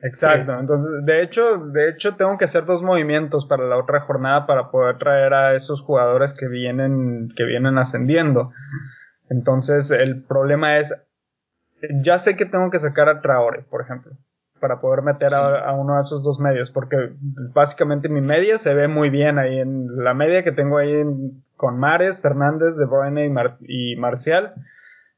[0.03, 0.59] Exacto.
[0.59, 4.71] Entonces, de hecho, de hecho, tengo que hacer dos movimientos para la otra jornada para
[4.71, 8.51] poder traer a esos jugadores que vienen, que vienen ascendiendo.
[9.29, 10.95] Entonces, el problema es,
[12.01, 14.13] ya sé que tengo que sacar a Traore, por ejemplo
[14.61, 17.13] para poder meter a, uno de esos dos medios, porque
[17.53, 21.03] básicamente mi media se ve muy bien ahí en la media que tengo ahí
[21.57, 23.33] con Mares, Fernández, De Bruyne
[23.67, 24.53] y, Marcial,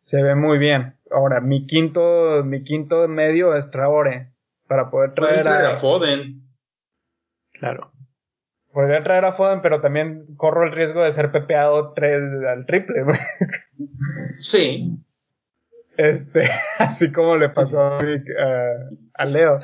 [0.02, 0.96] se ve muy bien.
[1.12, 4.32] Ahora, mi quinto, mi quinto medio es Traore,
[4.68, 6.42] para poder traer a, Foden.
[7.52, 7.92] Claro.
[8.72, 11.94] Podría traer a Foden, pero también corro el riesgo de ser pepeado
[12.50, 13.04] al triple.
[14.40, 15.04] Sí.
[15.98, 18.00] Este, así como le pasó
[19.14, 19.60] a, Leo.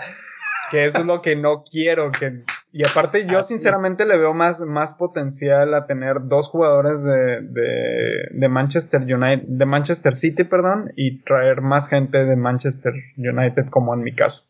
[0.71, 2.11] Que eso es lo que no quiero.
[2.11, 7.41] Que, y aparte, yo sinceramente le veo más, más potencial a tener dos jugadores de,
[7.41, 13.69] de, de, Manchester United, de Manchester City, perdón, y traer más gente de Manchester United,
[13.71, 14.47] como en mi caso.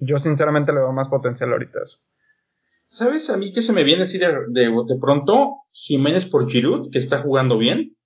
[0.00, 1.98] Yo sinceramente le veo más potencial ahorita eso.
[2.88, 5.58] ¿Sabes a mí que se me viene así de, de, de pronto?
[5.70, 7.96] Jiménez por Giroud, que está jugando bien,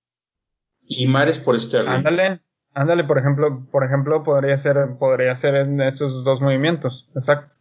[0.86, 1.88] y Mares por Sterling.
[1.88, 2.40] Ándale,
[2.76, 7.54] Ándale, por ejemplo, por ejemplo, podría ser, podría ser en esos dos movimientos, exacto.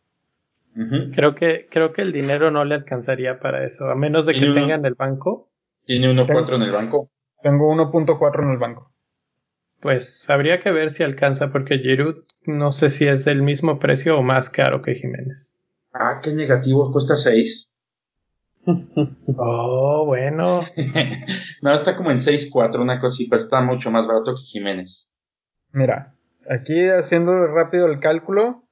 [1.13, 4.41] Creo que, creo que el dinero no le alcanzaría para eso, a menos de que
[4.41, 5.49] tenga en el banco.
[5.86, 7.09] Tiene 1.4 en el banco.
[7.41, 8.91] Tengo 1.4 en el banco.
[9.80, 14.20] Pues habría que ver si alcanza, porque Giroud no sé si es del mismo precio
[14.20, 15.55] o más caro que Jiménez.
[15.93, 17.70] Ah, qué negativo, cuesta 6.
[19.38, 20.61] Oh, bueno.
[21.61, 25.09] no, está como en 6.4, una cosa pero está mucho más barato que Jiménez.
[25.72, 26.16] Mira,
[26.49, 28.63] aquí haciendo rápido el cálculo,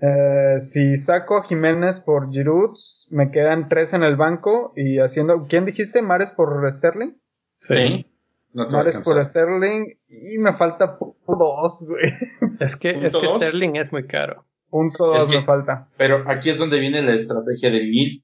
[0.00, 2.74] eh, si saco a Jiménez por Giroud,
[3.10, 6.02] me quedan 3 en el banco y haciendo, ¿quién dijiste?
[6.02, 7.12] ¿Mares por Sterling?
[7.56, 8.06] Sí.
[8.54, 9.22] No Mares por.
[9.24, 12.12] Sterling y me falta punto dos, güey.
[12.60, 13.36] Es que, es ¿Punto que dos?
[13.42, 14.44] Sterling es muy caro.
[14.68, 15.88] Punto Es dos que- me falta.
[15.96, 18.22] Pero aquí es donde viene la estrategia del mil.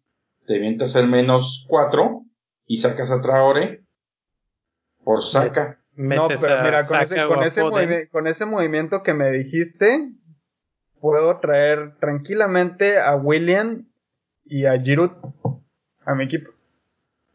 [0.48, 2.22] Te vientas el menos 4
[2.66, 3.84] y sacas a Traore
[5.04, 5.78] por saca.
[5.94, 7.26] No, pero mira, con ese,
[8.10, 10.10] con, ese con movimiento que me dijiste,
[11.00, 13.88] puedo traer tranquilamente a William
[14.46, 15.10] y a Giroud
[16.06, 16.50] a mi equipo.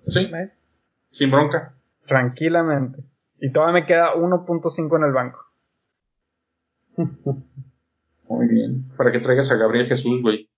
[0.08, 0.52] Sí, ¿eh?
[1.12, 1.76] sin bronca.
[2.08, 3.04] Tranquilamente.
[3.40, 5.40] Y todavía me queda 1.5 en el banco.
[8.28, 8.90] Muy bien.
[8.98, 10.50] Para que traigas a Gabriel Jesús, güey.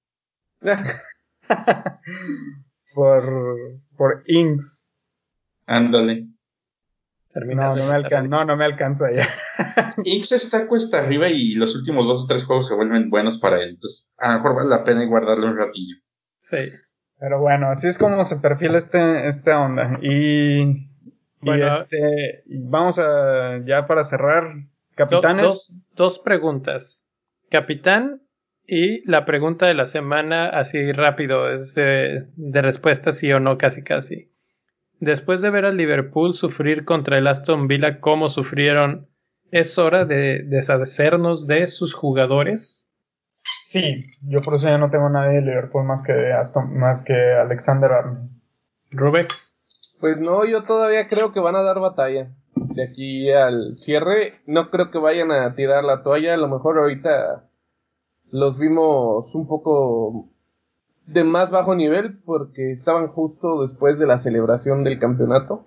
[2.93, 4.88] por, por Inks.
[5.66, 6.18] Ándale.
[7.34, 9.28] No, no me, matar alcan al- no, no me alcanza ya.
[10.06, 13.62] X está cuesta arriba y los últimos dos o tres juegos se vuelven buenos para
[13.62, 13.72] él.
[13.72, 15.96] Entonces, a lo mejor vale la pena guardarle un ratillo.
[16.38, 16.70] Sí.
[17.20, 20.00] Pero bueno, así es como se perfila este, esta onda.
[20.02, 20.62] Y,
[21.41, 25.43] y este, vamos a, ya para cerrar, Do- capitanes.
[25.46, 27.06] dos, dos preguntas.
[27.50, 28.22] Capitán
[28.68, 33.57] y la pregunta de la semana, así rápido, es de, de respuesta sí o no,
[33.57, 34.32] casi casi.
[34.99, 39.07] Después de ver al Liverpool sufrir contra el Aston Villa como sufrieron,
[39.51, 42.91] ¿es hora de deshacernos de sus jugadores?
[43.61, 47.13] Sí, yo por eso ya no tengo nadie de Liverpool más que Aston, más que
[47.13, 48.30] Alexander Arnold.
[48.91, 49.59] Rubex.
[49.99, 52.30] Pues no, yo todavía creo que van a dar batalla.
[52.55, 56.34] De aquí al cierre, no creo que vayan a tirar la toalla.
[56.34, 57.49] A lo mejor ahorita
[58.36, 60.28] los vimos un poco
[61.06, 65.66] de más bajo nivel porque estaban justo después de la celebración del campeonato.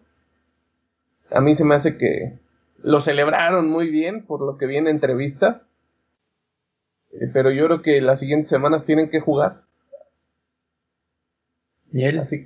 [1.31, 2.39] A mí se me hace que
[2.83, 5.71] lo celebraron muy bien por lo que vi en entrevistas.
[7.13, 9.63] Eh, Pero yo creo que las siguientes semanas tienen que jugar.
[11.91, 12.19] ¿Y él?
[12.19, 12.45] Así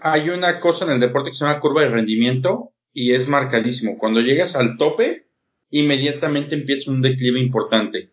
[0.00, 3.96] Hay una cosa en el deporte que se llama curva de rendimiento y es marcadísimo.
[3.96, 5.28] Cuando llegas al tope,
[5.70, 8.10] inmediatamente empieza un declive importante.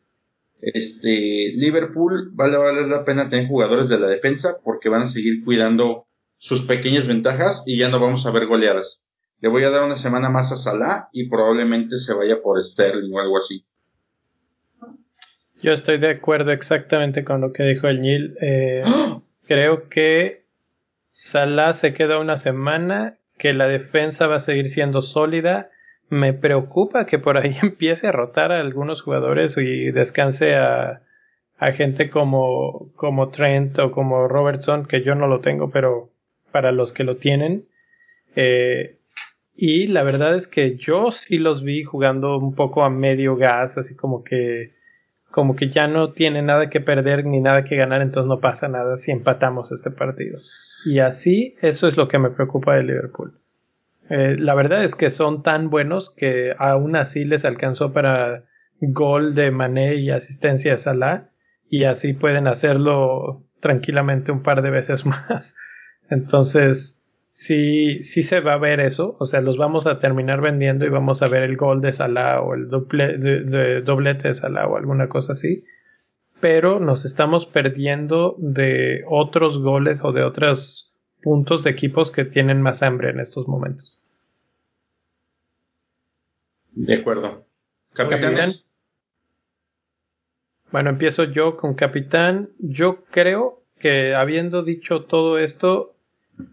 [0.61, 5.43] Este, Liverpool vale, vale la pena tener jugadores de la defensa porque van a seguir
[5.43, 9.03] cuidando sus pequeñas ventajas y ya no vamos a ver goleadas.
[9.39, 13.13] Le voy a dar una semana más a Salah y probablemente se vaya por Sterling
[13.13, 13.65] o algo así.
[15.61, 18.35] Yo estoy de acuerdo exactamente con lo que dijo el Nil.
[18.41, 18.83] Eh,
[19.47, 20.45] creo que
[21.09, 25.69] Salah se queda una semana, que la defensa va a seguir siendo sólida.
[26.09, 31.01] Me preocupa que por ahí empiece a rotar a algunos jugadores y descanse a,
[31.57, 36.09] a gente como, como Trent o como Robertson, que yo no lo tengo, pero
[36.51, 37.65] para los que lo tienen.
[38.35, 38.97] Eh,
[39.55, 43.77] y la verdad es que yo sí los vi jugando un poco a medio gas,
[43.77, 44.77] así como que
[45.31, 48.67] como que ya no tiene nada que perder ni nada que ganar, entonces no pasa
[48.67, 50.39] nada si empatamos este partido.
[50.85, 53.33] Y así, eso es lo que me preocupa de Liverpool.
[54.09, 58.45] Eh, la verdad es que son tan buenos que aún así les alcanzó para
[58.79, 61.29] gol de Mané y asistencia de Salah
[61.69, 65.55] y así pueden hacerlo tranquilamente un par de veces más.
[66.09, 70.85] Entonces, sí, sí se va a ver eso, o sea, los vamos a terminar vendiendo
[70.85, 75.09] y vamos a ver el gol de Salah o el doblete de Salah o alguna
[75.09, 75.65] cosa así,
[76.39, 82.61] pero nos estamos perdiendo de otros goles o de otros puntos de equipos que tienen
[82.61, 83.96] más hambre en estos momentos.
[86.77, 87.43] De acuerdo.
[87.93, 88.67] Capitanes.
[90.71, 92.49] Bueno, empiezo yo con capitán.
[92.59, 95.95] Yo creo que habiendo dicho todo esto,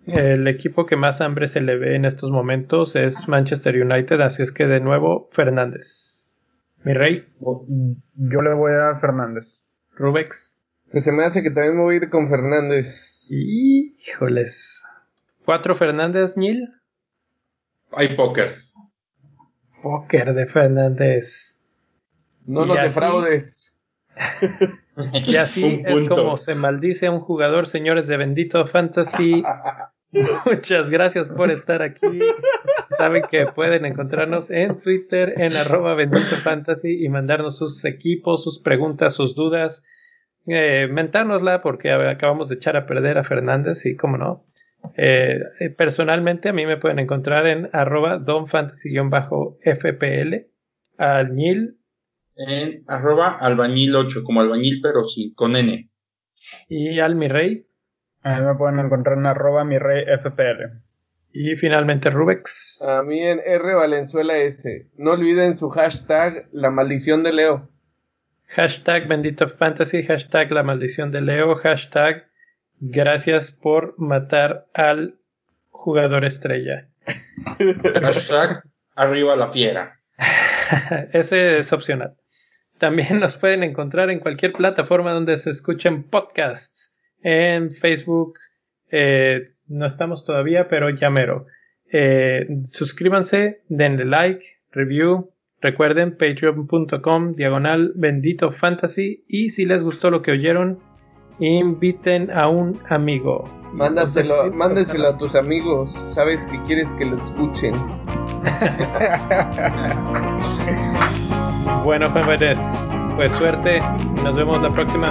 [0.06, 4.42] el equipo que más hambre se le ve en estos momentos es Manchester United, así
[4.42, 6.46] es que de nuevo Fernández.
[6.84, 7.26] Mi rey.
[7.38, 9.66] Yo le voy a Fernández.
[9.94, 10.62] Rubex.
[10.90, 13.26] Pues se me hace que también me voy a ir con Fernández.
[13.30, 14.86] Híjoles.
[15.44, 16.70] ¿Cuatro Fernández, Nil?
[17.92, 18.63] Hay póker.
[19.84, 21.60] Póker de Fernández.
[22.46, 23.74] No así- defraudes.
[25.26, 29.42] Y así es como se maldice a un jugador, señores de Bendito Fantasy.
[30.46, 32.20] Muchas gracias por estar aquí.
[32.96, 38.60] Saben que pueden encontrarnos en Twitter en arroba bendito fantasy y mandarnos sus equipos, sus
[38.60, 39.82] preguntas, sus dudas.
[40.46, 44.44] Eh, mentárnosla porque acabamos de echar a perder a Fernández y cómo no.
[44.96, 45.40] Eh,
[45.76, 50.46] personalmente a mí me pueden encontrar en arroba donfantasy-fpl
[50.98, 51.78] al Nil
[52.36, 55.88] En arroba albañil 8, como albañil pero sin, con N.
[56.68, 57.66] y al mi rey
[58.22, 60.82] A mí me pueden encontrar en arroba mi rey FPL.
[61.32, 62.82] y finalmente Rubex.
[62.82, 64.88] A mí en R Valenzuela S.
[64.96, 67.68] No olviden su hashtag La Maldición de Leo.
[68.48, 72.28] Hashtag bendito fantasy, hashtag la maldición de Leo, hashtag
[72.80, 75.16] gracias por matar al
[75.70, 76.88] jugador estrella.
[78.02, 78.64] Hashtag
[78.94, 80.00] arriba la fiera.
[81.12, 82.16] Ese es opcional.
[82.78, 86.96] También nos pueden encontrar en cualquier plataforma donde se escuchen podcasts.
[87.22, 88.38] En Facebook,
[88.90, 91.46] eh, no estamos todavía, pero ya mero.
[91.92, 95.30] Eh, suscríbanse, denle like, review.
[95.60, 99.24] Recuerden patreon.com diagonal bendito fantasy.
[99.28, 100.80] Y si les gustó lo que oyeron,
[101.38, 103.44] inviten a un amigo.
[103.72, 105.92] Mándaselo, mándeselo a tus amigos.
[106.14, 107.74] Sabes que quieres que lo escuchen.
[111.84, 112.60] bueno, jóvenes,
[113.16, 113.80] pues suerte.
[114.22, 115.10] Nos vemos la próxima.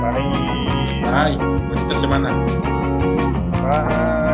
[0.00, 0.30] Bye.
[1.04, 1.36] Bye.
[1.68, 2.30] Buena semana.
[3.62, 4.25] Bye.